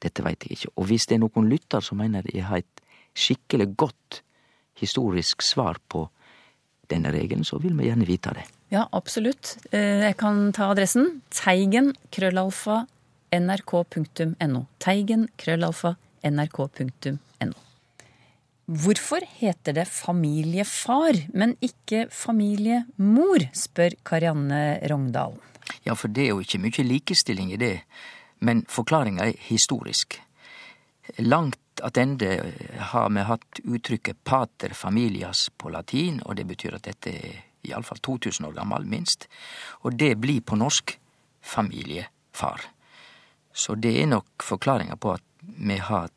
dette 0.03 0.23
veit 0.25 0.43
jeg 0.45 0.58
ikke. 0.58 0.73
Og 0.77 0.89
hvis 0.91 1.08
det 1.10 1.17
er 1.17 1.23
noen 1.25 1.49
lytter 1.49 1.82
som 1.82 1.97
mener 1.97 2.27
jeg 2.34 2.45
har 2.45 2.62
et 2.62 2.84
skikkelig 3.17 3.71
godt 3.75 4.21
historisk 4.77 5.41
svar 5.41 5.80
på 5.89 6.06
denne 6.91 7.10
regelen, 7.12 7.43
så 7.43 7.58
vil 7.60 7.73
vi 7.75 7.89
gjerne 7.89 8.06
vite 8.08 8.34
det. 8.38 8.45
Ja, 8.71 8.86
absolutt. 8.93 9.56
Eh, 9.71 10.03
Jeg 10.06 10.17
kan 10.19 10.51
ta 10.53 10.69
adressen. 10.71 11.21
Teigen, 11.32 11.93
krøllalfa, 12.12 12.86
nrk.no. 13.34 14.65
Teigen, 14.80 15.27
krøllalfa, 15.39 15.95
nrk.no. 16.23 17.53
Hvorfor 18.67 19.23
heter 19.39 19.71
det 19.77 19.86
familiefar, 19.88 21.15
men 21.34 21.53
ikke 21.63 22.10
familiemor, 22.12 23.45
spør 23.56 23.95
Karianne 24.03 24.82
Rogndal. 24.91 25.38
Ja, 25.88 25.95
for 25.95 26.12
det 26.12 26.26
er 26.26 26.34
jo 26.34 26.43
ikke 26.43 26.60
mye 26.60 26.84
likestilling 26.84 27.54
i 27.56 27.60
det, 27.62 27.76
men 28.43 28.65
forklaringa 28.67 29.30
er 29.30 29.38
historisk. 29.47 30.17
Langt 31.23 31.80
attende 31.80 32.32
har 32.91 33.10
vi 33.15 33.23
hatt 33.23 33.62
uttrykket 33.63 34.19
pater 34.28 34.76
familias 34.76 35.47
på 35.58 35.71
latin, 35.71 36.19
og 36.26 36.36
det 36.36 36.43
betyr 36.50 36.76
at 36.76 36.89
dette 36.89 37.13
er 37.13 37.38
iallfall 37.69 38.02
2000 38.04 38.50
år 38.50 38.58
gammel, 38.58 38.86
minst. 38.86 39.30
Og 39.88 39.95
det 39.95 40.17
blir 40.19 40.41
på 40.41 40.60
norsk 40.60 40.97
familiefar. 41.41 42.67
Så 43.54 43.76
det 43.80 43.95
er 44.02 44.12
nok 44.12 44.43
forklaringa 44.43 45.00
på 45.00 45.15
at 45.15 45.23
vi 45.41 45.80
har 45.80 46.12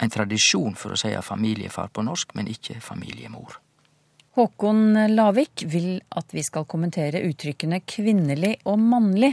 en 0.00 0.10
tradisjon 0.12 0.74
for 0.76 0.96
å 0.96 1.00
si 1.00 1.12
familiefar 1.22 1.92
på 1.92 2.04
norsk, 2.04 2.32
men 2.34 2.48
ikke 2.48 2.80
familiemor. 2.80 3.60
Håkon 4.36 4.98
Lavik 5.14 5.62
vil 5.72 5.94
at 6.12 6.34
vi 6.36 6.42
skal 6.44 6.66
kommentere 6.68 7.22
uttrykkene 7.24 7.78
kvinnelig 7.88 8.50
og 8.68 8.76
mannlig. 8.82 9.30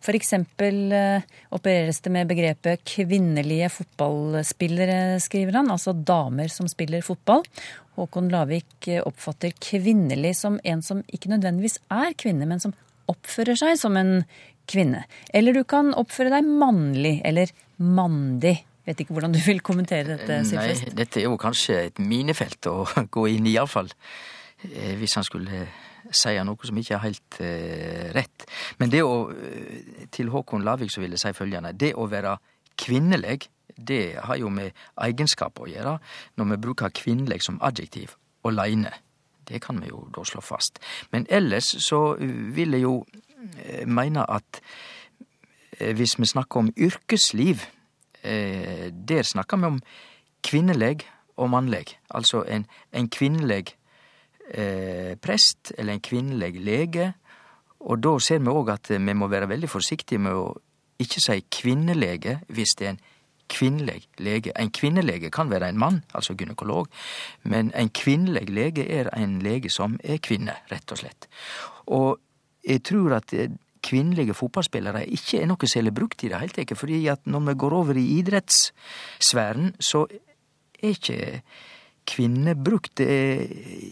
For 0.00 0.16
eksempel 0.16 0.94
eh, 0.96 1.26
opereres 1.52 1.98
det 2.00 2.12
med 2.14 2.30
begrepet 2.30 2.80
kvinnelige 2.88 3.68
fotballspillere, 3.74 5.18
skriver 5.20 5.58
han, 5.58 5.68
altså 5.74 5.92
damer 5.92 6.48
som 6.48 6.70
spiller 6.72 7.04
fotball. 7.04 7.44
Håkon 7.98 8.30
Lavik 8.32 8.88
eh, 8.88 9.02
oppfatter 9.04 9.52
kvinnelig 9.60 10.38
som 10.38 10.56
en 10.64 10.80
som 10.84 11.02
ikke 11.04 11.34
nødvendigvis 11.34 11.76
er 11.92 12.16
kvinne, 12.16 12.48
men 12.48 12.62
som 12.62 12.72
oppfører 13.12 13.60
seg 13.60 13.76
som 13.76 13.98
en 14.00 14.22
kvinne. 14.72 15.02
Eller 15.36 15.52
du 15.52 15.66
kan 15.68 15.92
oppføre 15.92 16.32
deg 16.32 16.48
mannlig 16.48 17.18
eller 17.28 17.52
mandig. 17.76 18.54
Vet 18.88 19.04
ikke 19.04 19.18
hvordan 19.18 19.36
du 19.36 19.42
vil 19.44 19.60
kommentere 19.60 20.14
dette, 20.14 20.40
Sylfest? 20.48 20.88
Nei, 20.88 20.96
dette 21.02 21.20
er 21.20 21.28
jo 21.28 21.36
kanskje 21.44 21.78
et 21.90 22.00
minefelt 22.00 22.70
å 22.72 22.86
gå 23.18 23.26
inn 23.34 23.44
i, 23.44 23.58
iallfall. 23.58 23.92
Hvis 24.98 25.14
han 25.14 25.24
skulle 25.24 25.66
si 26.14 26.34
noe 26.44 26.68
som 26.68 26.78
ikke 26.78 26.94
er 26.96 27.04
helt 27.04 27.38
eh, 27.42 28.10
rett. 28.14 28.46
Men 28.78 28.92
det 28.92 29.02
å 29.04 29.30
Til 30.12 30.30
Håkon 30.30 30.64
Lavik 30.64 30.92
så 30.92 31.02
vil 31.02 31.16
jeg 31.16 31.22
si 31.22 31.32
følgende. 31.36 31.74
Det 31.74 31.94
å 31.94 32.06
være 32.10 32.36
kvinnelig, 32.78 33.48
det 33.76 34.16
har 34.22 34.38
jo 34.38 34.50
med 34.52 34.72
egenskaper 35.02 35.66
å 35.66 35.70
gjøre 35.70 35.96
når 36.38 36.50
vi 36.52 36.60
bruker 36.62 36.94
kvinnelig 36.94 37.42
som 37.44 37.58
adjektiv 37.60 38.14
aleine. 38.46 38.92
Det 39.46 39.60
kan 39.62 39.80
vi 39.82 39.90
jo 39.90 40.06
da 40.14 40.24
slå 40.24 40.40
fast. 40.40 40.78
Men 41.12 41.26
ellers 41.30 41.74
så 41.84 42.16
vil 42.18 42.74
jeg 42.74 42.86
jo 42.86 43.04
mene 43.86 44.24
at 44.24 44.60
hvis 45.76 46.16
vi 46.18 46.26
snakker 46.26 46.64
om 46.64 46.70
yrkesliv, 46.72 47.66
der 48.22 49.22
snakker 49.22 49.60
vi 49.60 49.70
om 49.74 49.80
kvinnelig 50.42 51.04
og 51.36 51.50
mannlig. 51.52 51.98
Altså 52.10 52.42
en, 52.48 52.66
en 52.92 53.10
kvinnelig 53.12 53.76
eh, 54.52 55.16
prest 55.22 55.72
eller 55.78 55.96
en 55.96 56.04
kvinnelig 56.04 56.60
lege. 56.60 57.12
Og 57.86 58.00
da 58.02 58.16
ser 58.22 58.40
vi 58.42 58.52
òg 58.52 58.72
at 58.72 58.90
vi 58.90 59.14
må 59.14 59.28
være 59.28 59.48
veldig 59.50 59.68
forsiktige 59.70 60.22
med 60.22 60.38
å 60.38 60.46
ikke 61.02 61.20
si 61.20 61.42
kvinnelege 61.52 62.40
hvis 62.48 62.74
det 62.78 62.86
er 62.86 62.94
en 62.94 63.04
kvinnelig 63.52 64.08
lege. 64.18 64.52
En 64.58 64.72
kvinnelege 64.74 65.30
kan 65.30 65.50
være 65.50 65.68
en 65.70 65.78
mann, 65.78 66.00
altså 66.14 66.34
gynekolog, 66.34 66.88
men 67.44 67.70
en 67.74 67.90
kvinnelig 67.94 68.48
lege 68.50 68.86
er 68.90 69.10
en 69.14 69.38
lege 69.42 69.70
som 69.70 70.00
er 70.02 70.18
kvinne, 70.18 70.56
rett 70.72 70.92
og 70.92 70.98
slett. 70.98 71.28
Og 71.86 72.18
jeg 72.66 72.82
tror 72.82 73.20
at 73.20 73.34
kvinnelige 73.86 74.34
fotballspillere 74.34 75.04
ikke 75.14 75.40
er 75.40 75.50
noe 75.50 75.70
særlig 75.70 75.94
brukt 75.94 76.24
i 76.24 76.30
det 76.32 76.40
hele 76.40 76.56
tatt, 76.56 76.74
fordi 76.78 77.04
at 77.12 77.26
når 77.26 77.46
vi 77.50 77.58
går 77.62 77.76
over 77.76 78.00
i 78.00 78.06
idrettssfæren, 78.18 79.76
så 79.78 80.06
er 80.10 80.90
ikke 80.90 81.20
kvinner 82.06 82.56
er, 83.02 83.42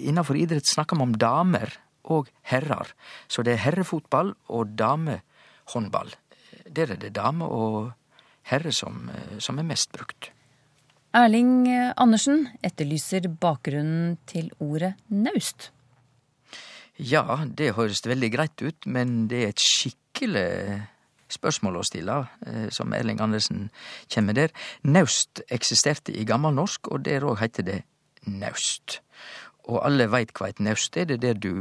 Innafor 0.09 0.37
idrett 0.37 0.66
snakker 0.66 0.96
vi 0.96 1.03
om 1.03 1.16
damer 1.18 1.74
og 2.05 2.29
herrer. 2.42 2.92
Så 3.29 3.42
det 3.42 3.55
er 3.55 3.64
herrefotball 3.64 4.35
og 4.48 4.77
damehåndball. 4.79 6.14
Der 6.68 6.94
er 6.94 6.96
det 7.00 7.14
dame 7.14 7.44
og 7.44 7.92
herre 8.48 8.72
som, 8.72 9.11
som 9.38 9.59
er 9.59 9.68
mest 9.68 9.92
brukt. 9.92 10.31
Erling 11.14 11.68
Andersen 11.96 12.48
etterlyser 12.66 13.29
bakgrunnen 13.31 14.16
til 14.27 14.50
ordet 14.59 14.96
naust. 15.09 15.70
Ja, 16.98 17.44
det 17.46 17.74
høres 17.74 18.03
veldig 18.07 18.31
greit 18.35 18.62
ut, 18.62 18.87
men 18.87 19.29
det 19.31 19.42
er 19.42 19.55
et 19.55 19.62
skikkelig 19.62 20.83
spørsmål 21.31 21.81
å 21.81 21.87
stille, 21.87 22.18
som 22.74 22.92
Erling 22.94 23.22
Andersen 23.22 23.68
kommer 24.12 24.37
der. 24.37 24.55
Naust 24.83 25.42
eksisterte 25.55 26.14
i 26.14 26.27
gammelnorsk, 26.27 26.90
og 26.90 27.03
der 27.07 27.27
òg 27.27 27.40
heter 27.42 27.66
det 27.66 27.81
naust. 28.26 29.00
Og 29.64 29.80
alle 29.87 30.10
veit 30.12 30.34
hva 30.37 30.50
et 30.50 30.60
naust 30.60 30.96
er. 30.96 31.08
Det 31.08 31.16
er 31.18 31.22
der 31.32 31.40
du 31.40 31.54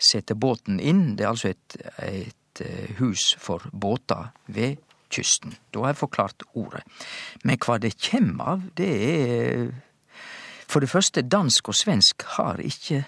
setter 0.00 0.34
båten 0.34 0.80
inn. 0.80 1.16
Det 1.16 1.26
er 1.26 1.32
altså 1.32 1.52
et, 1.52 1.76
et 2.02 2.62
hus 2.98 3.34
for 3.40 3.64
båter 3.72 4.30
ved 4.46 4.80
kysten. 5.12 5.56
Da 5.74 5.84
har 5.84 5.92
jeg 5.92 6.00
forklart 6.00 6.42
ordet. 6.54 6.82
Men 7.44 7.60
hva 7.60 7.78
det 7.78 7.98
kjem 8.00 8.40
av, 8.40 8.68
det 8.76 8.92
er 9.12 9.72
For 10.72 10.80
det 10.80 10.88
første, 10.88 11.20
dansk 11.20 11.68
og 11.68 11.74
svensk 11.76 12.22
har 12.38 12.56
ikke 12.64 13.02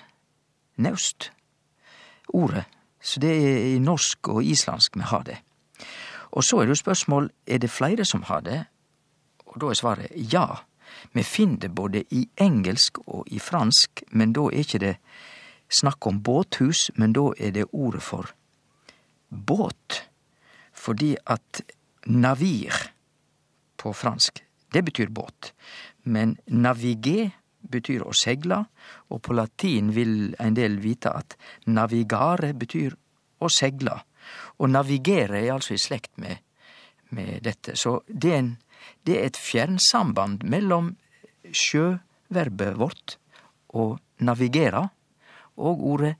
naust 0.77 1.31
ordet. 2.29 2.67
Så 3.01 3.21
det 3.21 3.31
er 3.31 3.59
i 3.75 3.79
norsk 3.79 4.29
og 4.29 4.45
islandsk 4.45 4.97
me 4.97 5.07
har 5.09 5.23
det. 5.25 5.39
Og 6.37 6.45
så 6.45 6.59
er 6.59 6.67
det 6.67 6.75
jo 6.75 6.83
spørsmål 6.83 7.31
er 7.47 7.59
det 7.59 7.71
flere 7.71 8.05
som 8.05 8.23
har 8.29 8.41
det, 8.41 8.65
og 9.47 9.61
da 9.61 9.71
er 9.71 9.81
svaret 9.81 10.33
ja. 10.33 10.45
Vi 11.13 11.25
finner 11.25 11.67
det 11.67 11.75
både 11.75 12.05
i 12.15 12.25
engelsk 12.41 12.99
og 13.07 13.29
i 13.33 13.39
fransk, 13.39 14.03
men 14.11 14.33
da 14.37 14.49
er 14.51 14.65
ikke 14.65 14.83
det 14.83 14.95
snakk 15.69 16.07
om 16.07 16.21
båthus, 16.23 16.91
men 16.95 17.15
da 17.17 17.31
er 17.39 17.55
det 17.55 17.69
ordet 17.73 18.03
for 18.03 18.31
båt. 19.29 20.03
Fordi 20.73 21.15
at 21.27 21.63
navir 22.07 22.75
på 23.77 23.93
fransk, 23.93 24.43
det 24.73 24.83
betyr 24.85 25.09
båt. 25.09 25.53
Men 26.05 26.37
navigé 26.47 27.31
betyr 27.71 28.05
å 28.05 28.13
segle, 28.17 28.65
og 29.09 29.23
på 29.25 29.37
latin 29.37 29.93
vil 29.97 30.35
en 30.43 30.57
del 30.57 30.79
vite 30.83 31.13
at 31.15 31.37
navigare 31.67 32.53
betyr 32.53 32.97
å 33.41 33.49
segle. 33.49 33.97
Og 34.61 34.71
navigere 34.71 35.41
er 35.41 35.55
altså 35.55 35.75
i 35.77 35.81
slekt 35.81 36.19
med, 36.21 36.37
med 37.17 37.41
dette. 37.45 37.77
Så 37.77 38.01
det 38.09 38.33
er, 38.33 38.43
en, 38.43 38.53
det 39.05 39.19
er 39.19 39.29
et 39.29 39.41
fjernsamband 39.41 40.45
mellom 40.49 40.95
sjøverbet 41.53 42.79
vårt 42.81 43.17
å 43.75 43.95
navigere 44.25 44.89
og 45.61 45.85
ordet 45.95 46.15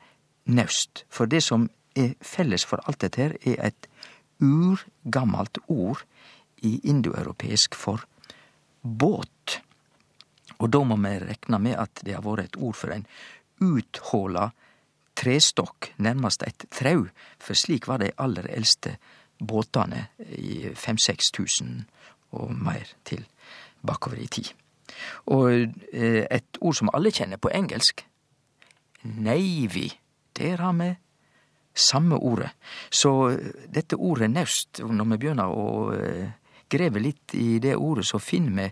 naust. 0.45 1.05
For 1.09 1.31
det 1.31 1.43
som 1.47 1.69
er 1.97 2.15
felles 2.25 2.67
for 2.67 2.83
alt 2.85 3.03
dette 3.05 3.23
her, 3.23 3.37
er 3.47 3.71
et 3.71 3.89
urgammalt 4.43 5.61
ord 5.71 6.03
i 6.65 6.81
indoeuropeisk 6.91 7.77
for 7.79 8.05
båt. 8.83 9.61
Og 10.59 10.71
da 10.71 10.83
må 10.87 10.99
vi 11.01 11.17
rekne 11.23 11.61
med 11.63 11.79
at 11.81 12.05
det 12.05 12.17
har 12.17 12.25
vært 12.27 12.53
et 12.53 12.61
ord 12.61 12.77
for 12.79 12.95
en 12.95 13.07
uthola 13.63 14.51
trestokk, 15.19 15.93
nærmast 16.03 16.43
eit 16.47 16.67
trau, 16.75 17.07
for 17.39 17.57
slik 17.59 17.87
var 17.89 18.03
de 18.03 18.11
aller 18.19 18.49
eldste 18.51 18.97
båtane 19.39 20.09
i 20.19 20.71
5000-6000 20.75 21.85
og 22.35 22.53
mer 22.55 22.91
til 23.07 23.25
bakover 23.85 24.21
i 24.21 24.29
tid. 24.31 24.51
Og 25.33 25.51
eh, 25.93 26.25
et 26.31 26.61
ord 26.61 26.77
som 26.77 26.93
alle 26.95 27.13
kjenner 27.15 27.41
på 27.41 27.53
engelsk, 27.55 28.05
navy, 29.05 29.91
der 30.37 30.63
har 30.63 30.77
vi 30.79 30.93
samme 31.75 32.17
ordet. 32.17 32.51
Så 32.91 33.13
eh, 33.31 33.51
dette 33.75 33.97
ordet 33.97 34.31
naust, 34.31 34.81
når 34.81 35.11
vi 35.15 35.21
begynner 35.25 35.51
å 35.51 35.67
eh, 35.97 36.31
grave 36.71 37.03
litt 37.03 37.35
i 37.39 37.59
det 37.63 37.77
ordet, 37.77 38.07
så 38.09 38.23
finner 38.23 38.63
vi 38.63 38.71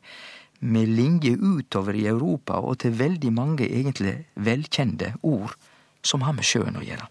med 0.63 0.93
linje 0.95 1.35
utover 1.35 1.97
i 1.99 2.07
Europa 2.07 2.61
og 2.63 2.79
til 2.85 2.95
veldig 2.95 3.33
mange 3.35 3.67
egentlig 3.67 4.15
velkjente 4.39 5.17
ord 5.27 5.57
som 6.07 6.23
har 6.23 6.37
med 6.37 6.47
sjøen 6.47 6.79
å 6.79 6.85
gjøre. 6.87 7.09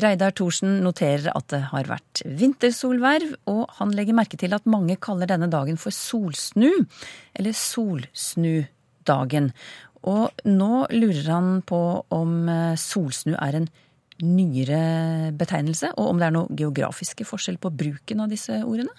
Reidar 0.00 0.32
Thorsen 0.32 0.78
noterer 0.84 1.34
at 1.36 1.50
det 1.52 1.60
har 1.68 1.88
vært 1.90 2.22
vintersolverv, 2.24 3.34
og 3.52 3.66
han 3.76 3.92
legger 3.92 4.16
merke 4.16 4.38
til 4.40 4.54
at 4.56 4.68
mange 4.70 4.96
kaller 4.96 5.28
denne 5.28 5.50
dagen 5.52 5.76
for 5.80 5.92
solsnu, 5.92 6.70
eller 7.36 7.56
solsnudagen. 7.56 9.50
Og 10.08 10.44
nå 10.48 10.72
lurer 10.96 11.28
han 11.28 11.50
på 11.68 11.82
om 12.14 12.48
eh, 12.50 12.80
solsnu 12.80 13.36
er 13.36 13.60
en 13.60 13.68
nyere 14.22 15.32
betegnelse, 15.36 15.92
og 15.98 16.12
om 16.12 16.20
det 16.20 16.28
er 16.28 16.36
noen 16.38 16.58
geografiske 16.58 17.26
forskjell 17.26 17.60
på 17.62 17.72
bruken 17.74 18.24
av 18.24 18.32
disse 18.32 18.62
ordene? 18.64 18.94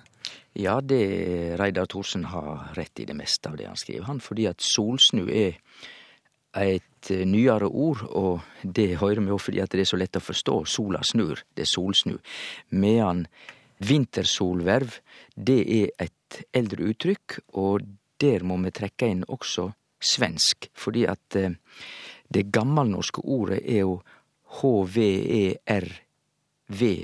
Ja, 0.53 0.77
det 0.85 1.57
Reidar 1.59 1.89
Thorsen 1.89 2.27
har 2.29 2.69
rett 2.77 3.01
i 3.01 3.07
det 3.09 3.17
meste 3.17 3.49
av 3.49 3.57
det 3.57 3.67
han 3.67 3.79
skriver, 3.79 4.05
han, 4.07 4.21
fordi 4.23 4.45
at 4.51 4.63
solsnu 4.63 5.25
er 5.25 5.57
et 6.61 7.11
eh, 7.11 7.25
nyere 7.27 7.67
ord, 7.67 8.03
og 8.09 8.41
det 8.63 8.99
hører 9.01 9.21
vi 9.23 9.33
jo 9.33 9.39
fordi 9.41 9.61
at 9.63 9.73
det 9.73 9.83
er 9.83 9.89
så 9.89 9.99
lett 9.99 10.19
å 10.19 10.23
forstå. 10.23 10.65
Sola 10.69 11.03
snur, 11.05 11.41
det 11.55 11.65
er 11.65 11.71
solsnu. 11.71 12.17
Medan 12.77 13.25
vintersolverv, 13.83 14.99
det 15.35 15.61
er 15.81 15.87
et 16.05 16.43
eldre 16.55 16.91
uttrykk, 16.91 17.39
og 17.59 17.85
der 18.21 18.45
må 18.47 18.57
vi 18.63 18.71
trekke 18.73 19.09
inn 19.11 19.25
også 19.27 19.71
svensk, 20.03 20.69
fordi 20.77 21.05
at 21.09 21.35
eh, 21.39 21.55
det 22.33 22.51
gammelnorske 22.53 23.21
ordet 23.23 23.61
er 23.63 23.83
jo 23.83 24.01
h-v-e-r-v, 24.59 25.91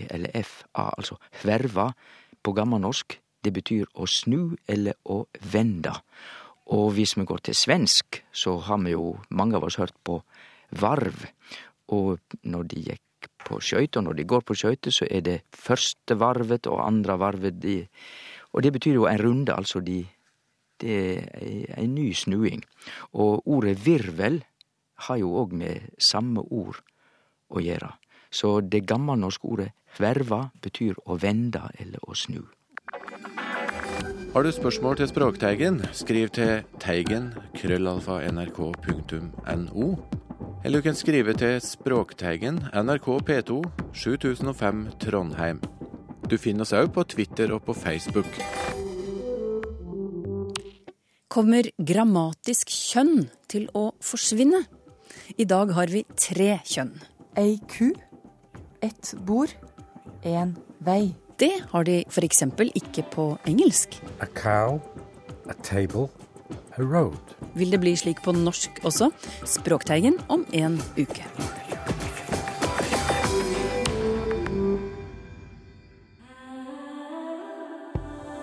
eller 0.10 0.30
f-a, 0.44 0.94
altså 0.98 1.16
verva 1.44 1.90
på 2.44 2.54
gammelnorsk. 2.56 3.20
Det 3.40 3.54
betyr 3.56 3.86
å 3.96 4.06
snu 4.10 4.58
eller 4.68 4.94
å 5.08 5.24
vende. 5.52 5.94
Og 6.76 6.92
hvis 6.94 7.16
vi 7.18 7.26
går 7.26 7.42
til 7.48 7.58
svensk, 7.58 8.22
så 8.32 8.58
har 8.62 8.78
vi 8.84 8.94
jo 8.94 9.16
mange 9.30 9.58
av 9.58 9.66
oss 9.66 9.80
hørt 9.82 9.96
på 10.06 10.20
varv. 10.78 11.26
Og 11.96 12.36
når 12.44 12.68
de 12.70 12.84
gikk 12.92 13.30
på 13.46 13.58
skøyter, 13.64 14.00
og 14.00 14.10
når 14.10 14.20
de 14.20 14.28
går 14.30 14.46
på 14.46 14.58
skøyter, 14.58 14.94
så 14.94 15.08
er 15.10 15.24
det 15.26 15.40
første 15.50 16.18
varvet 16.20 16.70
og 16.70 16.84
andre 16.86 17.18
varvet 17.20 17.60
de 17.62 17.82
Og 18.54 18.64
det 18.64 18.74
betyr 18.74 18.94
jo 18.94 19.06
en 19.06 19.22
runde, 19.22 19.54
altså 19.54 19.80
de 19.80 20.06
Det 20.80 20.96
er 20.96 21.82
ei 21.82 21.88
ny 21.88 22.14
snuing. 22.14 22.64
Og 23.12 23.48
ordet 23.48 23.86
virvel 23.86 24.44
har 24.96 25.18
jo 25.18 25.34
òg 25.42 25.52
med 25.52 25.90
samme 26.00 26.40
ord 26.40 26.80
å 27.50 27.60
gjøre. 27.60 27.90
Så 28.32 28.62
det 28.62 28.86
gammelnorske 28.88 29.46
ordet 29.46 29.72
verva 30.00 30.52
betyr 30.62 30.96
å 31.06 31.18
vende 31.20 31.66
eller 31.80 32.00
å 32.08 32.16
snu. 32.16 32.46
Har 34.30 34.44
du 34.46 34.52
spørsmål 34.54 35.00
til 35.00 35.08
Språkteigen, 35.10 35.80
skriv 35.98 36.28
til 36.30 36.60
teigen 36.78 37.32
krøllalfa 37.58 38.20
nrk.no. 38.30 39.86
Eller 40.64 40.78
du 40.78 40.86
kan 40.86 40.98
skrive 40.98 41.34
til 41.34 41.56
Språkteigen, 41.66 42.60
NRK 42.70 43.08
P2, 43.26 43.58
7005 43.90 44.84
Trondheim. 45.02 45.62
Du 46.30 46.38
finner 46.38 46.62
oss 46.62 46.76
òg 46.78 46.92
på 46.94 47.08
Twitter 47.10 47.50
og 47.56 47.64
på 47.66 47.74
Facebook. 47.74 48.30
Kommer 51.34 51.72
grammatisk 51.82 52.70
kjønn 52.70 53.32
til 53.50 53.66
å 53.74 53.88
forsvinne? 53.98 54.62
I 55.42 55.48
dag 55.50 55.74
har 55.74 55.90
vi 55.90 56.04
tre 56.14 56.60
kjønn. 56.70 56.94
Ei 57.34 57.58
ku, 57.66 57.90
ett 58.86 59.16
bord, 59.26 59.58
en 60.22 60.54
vei. 60.86 61.16
Det 61.40 61.52
har 61.72 61.84
de 61.84 62.04
f.eks. 62.12 62.44
ikke 62.76 63.04
på 63.12 63.38
engelsk. 63.48 64.02
A 64.20 64.26
cow, 64.36 64.82
a 65.48 65.54
table, 65.64 66.10
a 66.76 66.82
road. 66.82 67.36
Vil 67.56 67.72
det 67.72 67.80
bli 67.80 67.96
slik 67.96 68.20
på 68.24 68.32
norsk 68.36 68.84
også? 68.84 69.12
Språkteigen 69.46 70.20
om 70.28 70.46
en 70.54 70.82
uke. 71.00 71.24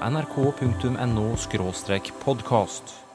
nrk.no 0.06 1.36
podkast. 2.24 3.05